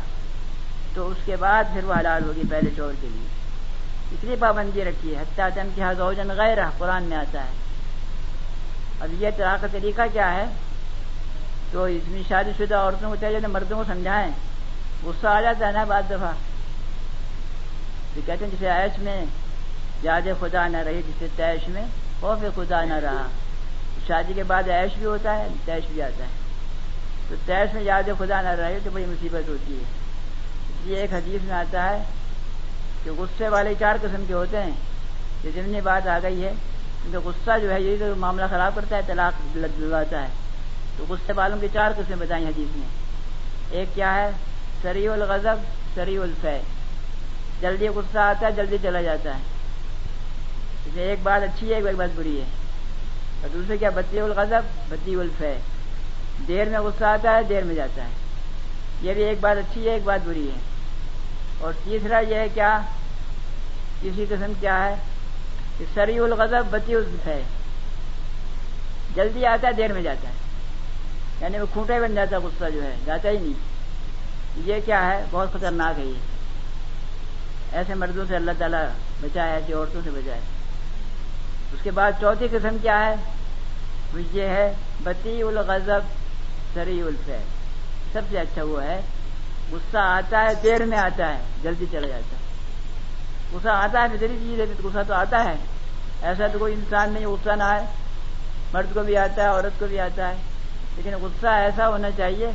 تو 0.93 1.07
اس 1.07 1.17
کے 1.25 1.35
بعد 1.35 1.63
پھر 1.73 1.83
وہ 1.83 1.93
حلال 1.93 2.23
ہوگی 2.23 2.41
پہلے 2.49 2.69
شوہر 2.75 2.93
کے 3.01 3.07
لیے۔ 3.07 3.27
اس 4.11 4.23
لیے 4.23 4.35
پابندی 4.39 4.85
رکھی 4.85 5.15
ہے۔ 5.15 5.21
حتیٰ 5.21 5.49
چند 5.55 5.69
کی 5.75 5.83
حضوجن 5.83 6.29
غیر 6.37 6.57
قرآن 6.77 7.03
میں 7.03 7.17
آتا 7.17 7.43
ہے۔ 7.43 7.70
اب 9.01 9.21
یہ 9.21 9.29
طلاق 9.37 9.61
کا 9.61 9.67
طریقہ 9.71 10.01
کیا 10.13 10.33
ہے؟ 10.33 10.45
تو 11.71 11.83
اس 11.83 12.01
میں 12.07 12.21
شادی 12.27 12.51
شدہ 12.57 12.75
عورتوں 12.75 13.09
کو 13.09 13.15
چاہیے 13.15 13.47
مردوں 13.47 13.77
کو 13.77 13.83
سمجھائیں۔ 13.87 14.31
غصہ 15.03 15.27
آ 15.27 15.41
جاتا 15.41 15.67
ہے 15.67 15.71
نا 15.71 15.83
بعض 15.83 16.03
دفعہ۔ 16.09 16.31
تو 18.15 18.21
کہتے 18.25 18.45
ہیں 18.45 18.51
جسے 18.51 18.69
عیش 18.69 18.99
میں 18.99 19.25
یاد 20.03 20.21
خدا 20.39 20.67
نہ 20.67 20.77
رہی 20.77 21.01
جسے 21.07 21.27
تیش 21.35 21.67
میں 21.67 21.85
خوف 22.19 22.55
خدا 22.55 22.83
نہ 22.83 22.93
رہا۔ 22.93 23.27
شادی 24.07 24.33
کے 24.33 24.43
بعد 24.43 24.63
عیش 24.63 24.97
بھی 24.97 25.05
ہوتا 25.05 25.37
ہے 25.37 25.47
تیش 25.65 25.85
بھی 25.91 26.01
آتا 26.01 26.23
ہے۔ 26.23 26.29
تو 27.29 27.35
تیش 27.45 27.73
میں 27.73 27.83
یاد 27.83 28.03
خدا 28.19 28.41
نہ 28.41 28.47
رہے 28.47 28.77
تو 28.83 28.89
بڑی 28.93 29.05
مصیبت 29.05 29.49
ہوتی 29.49 29.73
ہے۔ 29.73 29.83
اس 30.69 30.85
لیے 30.85 30.97
ایک 30.97 31.13
حدیث 31.13 31.41
میں 31.43 31.55
آتا 31.55 31.89
ہے 31.89 32.03
کہ 33.03 33.11
غصے 33.11 33.49
والے 33.49 33.73
چار 33.79 33.95
قسم 34.01 34.23
کے 34.27 34.33
ہوتے 34.33 34.63
ہیں۔ 34.63 34.71
یہ 35.43 35.49
ضمنی 35.55 35.81
بات 35.81 36.07
آ 36.07 36.19
گئی 36.23 36.43
ہے۔ 36.43 36.53
کیونکہ 37.01 37.29
غصہ 37.29 37.59
جو 37.61 37.73
ہے 37.73 37.81
یہی 37.81 37.97
تو 37.97 38.15
معاملہ 38.17 38.45
خراب 38.49 38.75
کرتا 38.75 38.95
ہے، 38.95 39.01
طلاق 39.07 39.53
دلواتا 39.53 40.21
ہے۔ 40.21 40.27
تو 40.97 41.05
غصے 41.09 41.33
والوں 41.33 41.57
کی 41.61 41.67
چار 41.73 41.91
قسمیں 41.97 42.17
بتائیں 42.19 42.47
حدیث 42.47 42.77
میں۔ 42.77 42.87
ایک 43.71 43.87
کیا 43.95 44.15
ہے؟ 44.15 44.31
سری 44.81 45.07
الغضب 45.07 45.55
سری 45.95 46.17
الفے۔ 46.17 46.61
جلدی 47.61 47.87
غصہ 47.87 48.17
آتا 48.17 48.47
ہے، 48.47 48.51
جلدی 48.51 48.77
چلا 48.83 49.01
جاتا 49.01 49.29
ہے۔ 49.29 49.39
اس 50.85 50.91
ایک 50.95 51.19
بات 51.23 51.43
اچھی 51.43 51.69
ہے، 51.69 51.75
ایک 51.75 51.95
بات 51.95 52.09
بری 52.15 52.39
ہے۔ 52.39 52.45
اور 53.41 53.49
دوسرے 53.53 53.77
کیا؟ 53.77 53.89
بتی 53.89 54.19
الغضب 54.19 54.61
بتی 54.89 55.15
الفے۔ 55.15 55.57
دیر 56.47 56.69
میں 56.69 56.79
غصہ 56.79 57.03
آتا 57.03 57.35
ہے، 57.35 57.43
دیر 57.43 57.63
میں 57.63 57.75
جاتا 57.75 58.03
ہے۔ 58.03 58.09
یہ 59.01 59.13
بھی 59.13 59.23
ایک 59.23 59.37
بات 59.41 59.57
اچھی 59.57 59.87
ہے، 59.87 59.93
ایک 59.93 60.03
بات 60.03 60.27
بری 60.27 60.47
ہے۔ 60.47 60.59
اور 61.59 61.73
تیسرا 61.83 62.19
یہ 62.19 62.35
ہے 62.35 62.47
کیا؟ 62.53 62.81
کسی 64.01 64.25
قسم 64.29 64.53
کیا 64.59 64.85
ہے؟ 64.85 64.95
کہ 65.81 65.85
سری 65.93 66.19
الغضب 66.19 66.63
بتی 66.69 66.95
الفے 66.95 67.41
جلدی 69.15 69.45
آتا 69.45 69.67
ہے، 69.67 69.73
دیر 69.73 69.93
میں 69.93 70.01
جاتا 70.01 70.29
ہے۔ 70.29 70.33
یعنی 71.41 71.59
وہ 71.59 71.65
کھوٹے 71.73 71.99
بن 71.99 72.15
جاتا 72.15 72.37
ہے 72.37 72.41
غصہ 72.41 72.69
جو 72.69 72.83
ہے، 72.83 72.95
جاتا 73.05 73.29
ہی 73.29 73.37
نہیں۔ 73.37 73.53
یہ 74.55 74.75
کیا 74.85 75.05
ہے؟ 75.05 75.25
بہت 75.31 75.53
خطرناک 75.53 75.99
ہے 75.99 76.05
یہ۔ 76.05 76.13
ایسے 77.71 77.93
مردوں 77.93 78.25
سے 78.27 78.35
اللہ 78.35 78.51
تعالیٰ 78.57 78.85
بچائے، 79.21 79.51
ایسی 79.51 79.73
عورتوں 79.73 80.01
سے 80.03 80.09
بچائے۔ 80.09 80.39
اس 81.73 81.79
کے 81.83 81.91
بعد 81.91 82.11
چوتھی 82.19 82.47
قسم 82.51 82.77
کیا 82.81 83.05
ہے؟ 83.05 83.15
وہ 84.13 84.21
یہ 84.33 84.43
ہے، 84.43 84.73
بتی 85.03 85.41
الغضب 85.41 85.99
سری 86.73 87.01
الفے 87.01 87.37
سب 88.13 88.21
سے 88.29 88.39
اچھا 88.39 88.63
وہ 88.63 88.83
ہے، 88.83 89.01
غصہ 89.71 89.97
آتا 89.97 90.41
ہے، 90.43 90.55
دیر 90.63 90.85
میں 90.85 90.97
آتا 90.97 91.33
ہے، 91.33 91.39
جلدی 91.63 91.85
چلا 91.91 92.07
جاتا 92.07 92.35
ہے۔ 92.35 92.41
غصہ 93.53 93.69
آتا 93.69 94.01
ہے 94.01 94.17
فطری 94.17 94.37
چیز 94.41 94.59
ہے 94.59 94.65
غصہ 94.83 94.99
تو 95.07 95.13
آتا 95.13 95.43
ہے۔ 95.43 95.55
ایسا 96.21 96.47
تو 96.47 96.59
کوئی 96.59 96.73
انسان 96.73 97.13
نہیں، 97.13 97.25
غصہ 97.25 97.49
نہ 97.49 97.63
آئے۔ 97.63 97.85
مرد 98.73 98.93
کو 98.93 99.03
بھی 99.03 99.17
آتا 99.17 99.41
ہے، 99.43 99.47
عورت 99.47 99.79
کو 99.79 99.87
بھی 99.87 99.99
آتا 99.99 100.29
ہے۔ 100.29 100.35
لیکن 100.95 101.13
غصہ 101.21 101.47
ایسا 101.47 101.87
ہونا 101.87 102.07
چاہیے 102.17 102.51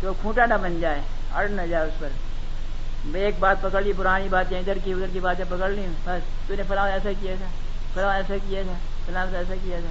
کہ 0.00 0.06
وہ 0.06 0.12
کھوٹا 0.20 0.46
نہ 0.46 0.54
بن 0.54 0.80
جائے، 0.80 1.00
اڑ 1.32 1.48
نہ 1.48 1.62
جائے 1.62 1.84
اس 1.84 1.98
پر۔ 1.98 2.08
میں 3.04 3.20
ایک 3.20 3.34
بات 3.38 3.56
پکڑ 3.62 3.82
لی، 3.82 3.92
پرانی 3.96 4.28
باتیں، 4.28 4.58
ادھر 4.58 4.78
کی 4.84 4.92
ادھر 4.92 5.06
کی 5.12 5.20
باتیں 5.20 5.44
پکڑ 5.48 5.68
لی۔ 5.68 5.86
بس، 6.04 6.48
تو 6.48 6.54
نے 6.54 6.62
فلاں 6.68 6.88
ایسا 6.88 7.10
کیا 7.20 7.34
تھا، 7.38 7.46
فلاں 7.94 8.14
ایسا 8.14 8.34
کیا 8.48 8.62
تھا، 8.62 8.72
فلاں 9.06 9.26
ایسا 9.34 9.54
کیا 9.64 9.78
تھا۔ 9.78 9.90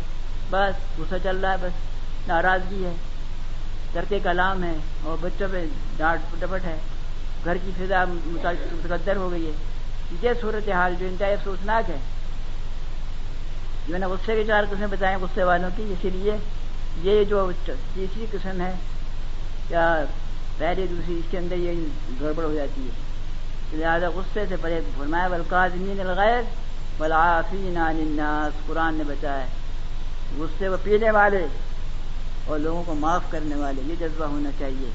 بس، 0.49 0.99
غصہ 0.99 1.15
چل 1.23 1.37
رہا 1.37 1.51
ہے، 1.51 1.57
بس۔ 1.61 1.93
ناراضگی 2.27 2.85
ہے۔ 2.85 2.93
ترک 3.93 4.13
کلام 4.23 4.63
ہے 4.63 4.73
اور 5.03 5.17
بچوں 5.21 5.47
پہ 5.51 5.65
ڈانٹ 5.97 6.19
ڈپٹ 6.39 6.65
ہے۔ 6.65 6.77
گھر 7.45 7.57
کی 7.57 7.71
فضا 7.77 8.05
متقدر 8.09 9.15
ہو 9.15 9.31
گئی 9.31 9.45
ہے۔ 9.47 9.51
یہ 10.21 10.29
صورت 10.41 10.69
حال 10.69 10.95
جو 10.99 11.05
انتہائی 11.05 11.33
افسوسناک 11.33 11.89
ہے۔ 11.89 11.97
جو 13.87 13.97
نے 13.97 14.05
غصے 14.05 14.35
کے 14.35 14.43
چار 14.47 14.63
قسمیں 14.71 14.87
بتائیں 14.87 15.17
غصے 15.21 15.43
والوں 15.43 15.69
کی، 15.75 15.83
اسی 15.83 16.09
لیے 16.09 16.37
یہ 17.01 17.23
جو 17.23 17.51
تیسری 17.65 18.25
قسم 18.31 18.61
ہے 18.61 18.73
کیا 19.67 20.03
پہلے 20.57 20.85
دوسری، 20.87 21.13
اس 21.13 21.25
کے 21.31 21.37
اندر 21.37 21.55
یہ 21.55 21.71
گڑبڑ 22.21 22.43
ہو 22.43 22.53
جاتی 22.53 22.87
ہے۔ 22.87 23.13
لہٰذا 23.77 24.07
غصے 24.15 24.45
سے 24.49 24.55
پہلے 24.61 24.81
فرمایا 24.97 25.27
بلکازمین 25.27 25.99
الغیر 25.99 26.41
بلافین 26.97 27.77
الناس۔ 27.77 28.67
قرآن 28.67 28.95
نے 28.95 29.03
بتایا، 29.03 29.45
غصے 30.37 30.69
کو 30.69 30.75
پینے 30.83 31.11
والے 31.11 31.47
اور 32.45 32.59
لوگوں 32.59 32.83
کو 32.83 32.93
معاف 32.93 33.21
کرنے 33.29 33.55
والے، 33.55 33.81
یہ 33.85 33.95
جذبہ 33.99 34.25
ہونا 34.25 34.49
چاہیے۔ 34.59 34.89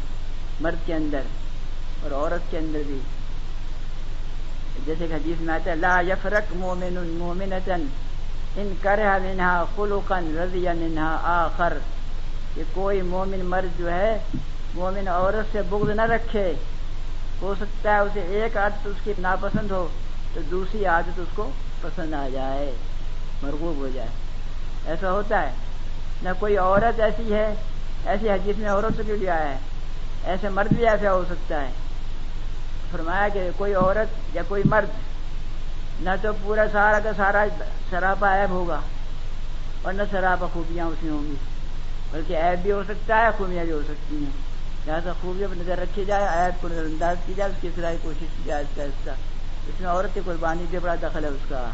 مرد 0.61 0.87
کے 0.87 0.95
اندر 0.95 1.21
اور 2.03 2.11
عورت 2.11 2.51
کے 2.51 2.59
اندر 2.59 2.81
بھی۔ 2.87 2.99
جیسے 4.87 5.07
کہ 5.07 5.13
حدیث 5.13 5.41
میں 5.41 5.55
آتا 5.55 5.71
ہے، 5.71 5.77
لا 5.77 6.01
یفرق 6.01 6.57
مومن 6.57 7.17
مومنتن 7.19 7.87
ان 8.57 8.75
کرہ 8.83 9.19
منہا 9.19 9.65
خلقن 9.77 10.39
رضی 10.39 10.67
منہا 10.69 11.19
آخر، 11.23 11.73
کہ 12.55 12.63
کوئی 12.73 13.03
مومن 13.03 13.45
مرد 13.45 13.79
جو 13.79 13.91
ہے، 13.91 14.19
مومن 14.75 15.09
عورت 15.09 15.53
سے 15.53 15.63
بغض 15.63 15.91
نہ 15.91 16.03
رکھے۔ 16.03 16.53
ہو 17.43 17.55
سکتا 17.61 17.95
ہے 17.95 17.99
اسے 17.99 18.21
ایک 18.21 18.57
عادت 18.57 18.87
اس 18.87 18.97
کی 19.05 19.13
ناپسند 19.19 19.71
ہو، 19.71 19.89
تو 20.35 20.41
دوسری 20.51 20.87
عادت 20.87 21.21
اس 21.21 21.29
کو 21.35 21.51
پسند 21.81 22.15
آ 22.15 22.29
جائے، 22.33 22.73
مرغوب 23.43 23.77
ہو 23.77 23.89
جائے۔ 23.95 24.09
ایسا 24.87 25.13
ہوتا 25.13 25.43
ہے۔ 25.43 25.51
نہ 26.23 26.29
کوئی 26.39 26.57
عورت 26.57 27.01
ایسی 27.01 27.35
ہے، 27.35 27.55
ایسی 28.07 28.31
حدیث 28.31 28.57
میں 28.57 28.71
عورت 28.71 28.97
سے 28.97 29.03
بھی 29.03 29.17
لیا 29.17 29.39
ہے؟ 29.39 29.57
ایسے 30.25 30.49
مرد 30.49 30.73
بھی 30.73 30.89
ایسا 30.89 31.13
ہو 31.13 31.25
سکتا 31.29 31.61
ہے۔ 31.61 31.71
فرمایا 32.91 33.29
کہ 33.29 33.51
کوئی 33.57 33.75
عورت 33.75 34.37
یا 34.37 34.43
کوئی 34.49 34.63
مرد 34.65 34.89
نہ 36.01 36.11
تو 36.23 36.33
پورا 36.43 36.65
سارا 36.73 36.99
کا 37.05 37.11
سارا 37.17 37.45
سراپا 37.91 38.35
عیب 38.37 38.51
ہوگا 38.51 38.81
اور 39.83 39.93
نہ 39.93 40.03
سراپا 40.11 40.47
خوبیاں 40.53 40.87
اس 40.87 41.03
میں 41.03 41.13
ہوں 41.13 41.25
گی، 41.27 41.35
بلکہ 42.11 42.37
عیب 42.37 42.63
بھی 42.63 42.73
ہو 42.73 42.83
سکتا 42.89 43.17
ہے، 43.17 43.29
خوبیاں 43.39 43.65
بھی 43.65 43.73
ہو 43.73 43.81
سکتی 43.89 44.17
ہیں۔ 44.17 44.31
لہٰذا 44.87 45.13
خوبیاں 45.21 45.49
پر 45.49 45.57
نظر 45.57 45.79
رکھی 45.79 46.05
جائے، 46.05 46.27
عیب 46.29 46.61
کو 46.63 46.69
نظر 46.69 46.85
انداز 46.85 47.17
کی 47.27 47.33
جائے، 47.37 47.51
اس 47.51 47.61
کی 47.61 47.69
طرح 47.77 47.93
کوشش 48.03 48.27
کی 48.37 48.43
جائے 48.45 48.65
اس 48.77 49.05
کا 49.05 49.13
اس 49.69 49.81
میں 49.81 49.89
عورت 49.91 50.15
کی 50.15 50.21
قربانی 50.25 50.65
بھی 50.71 50.79
بڑا 50.79 50.95
دخل 51.03 51.25
ہے 51.25 51.29
اس 51.29 51.49
کا۔ 51.49 51.69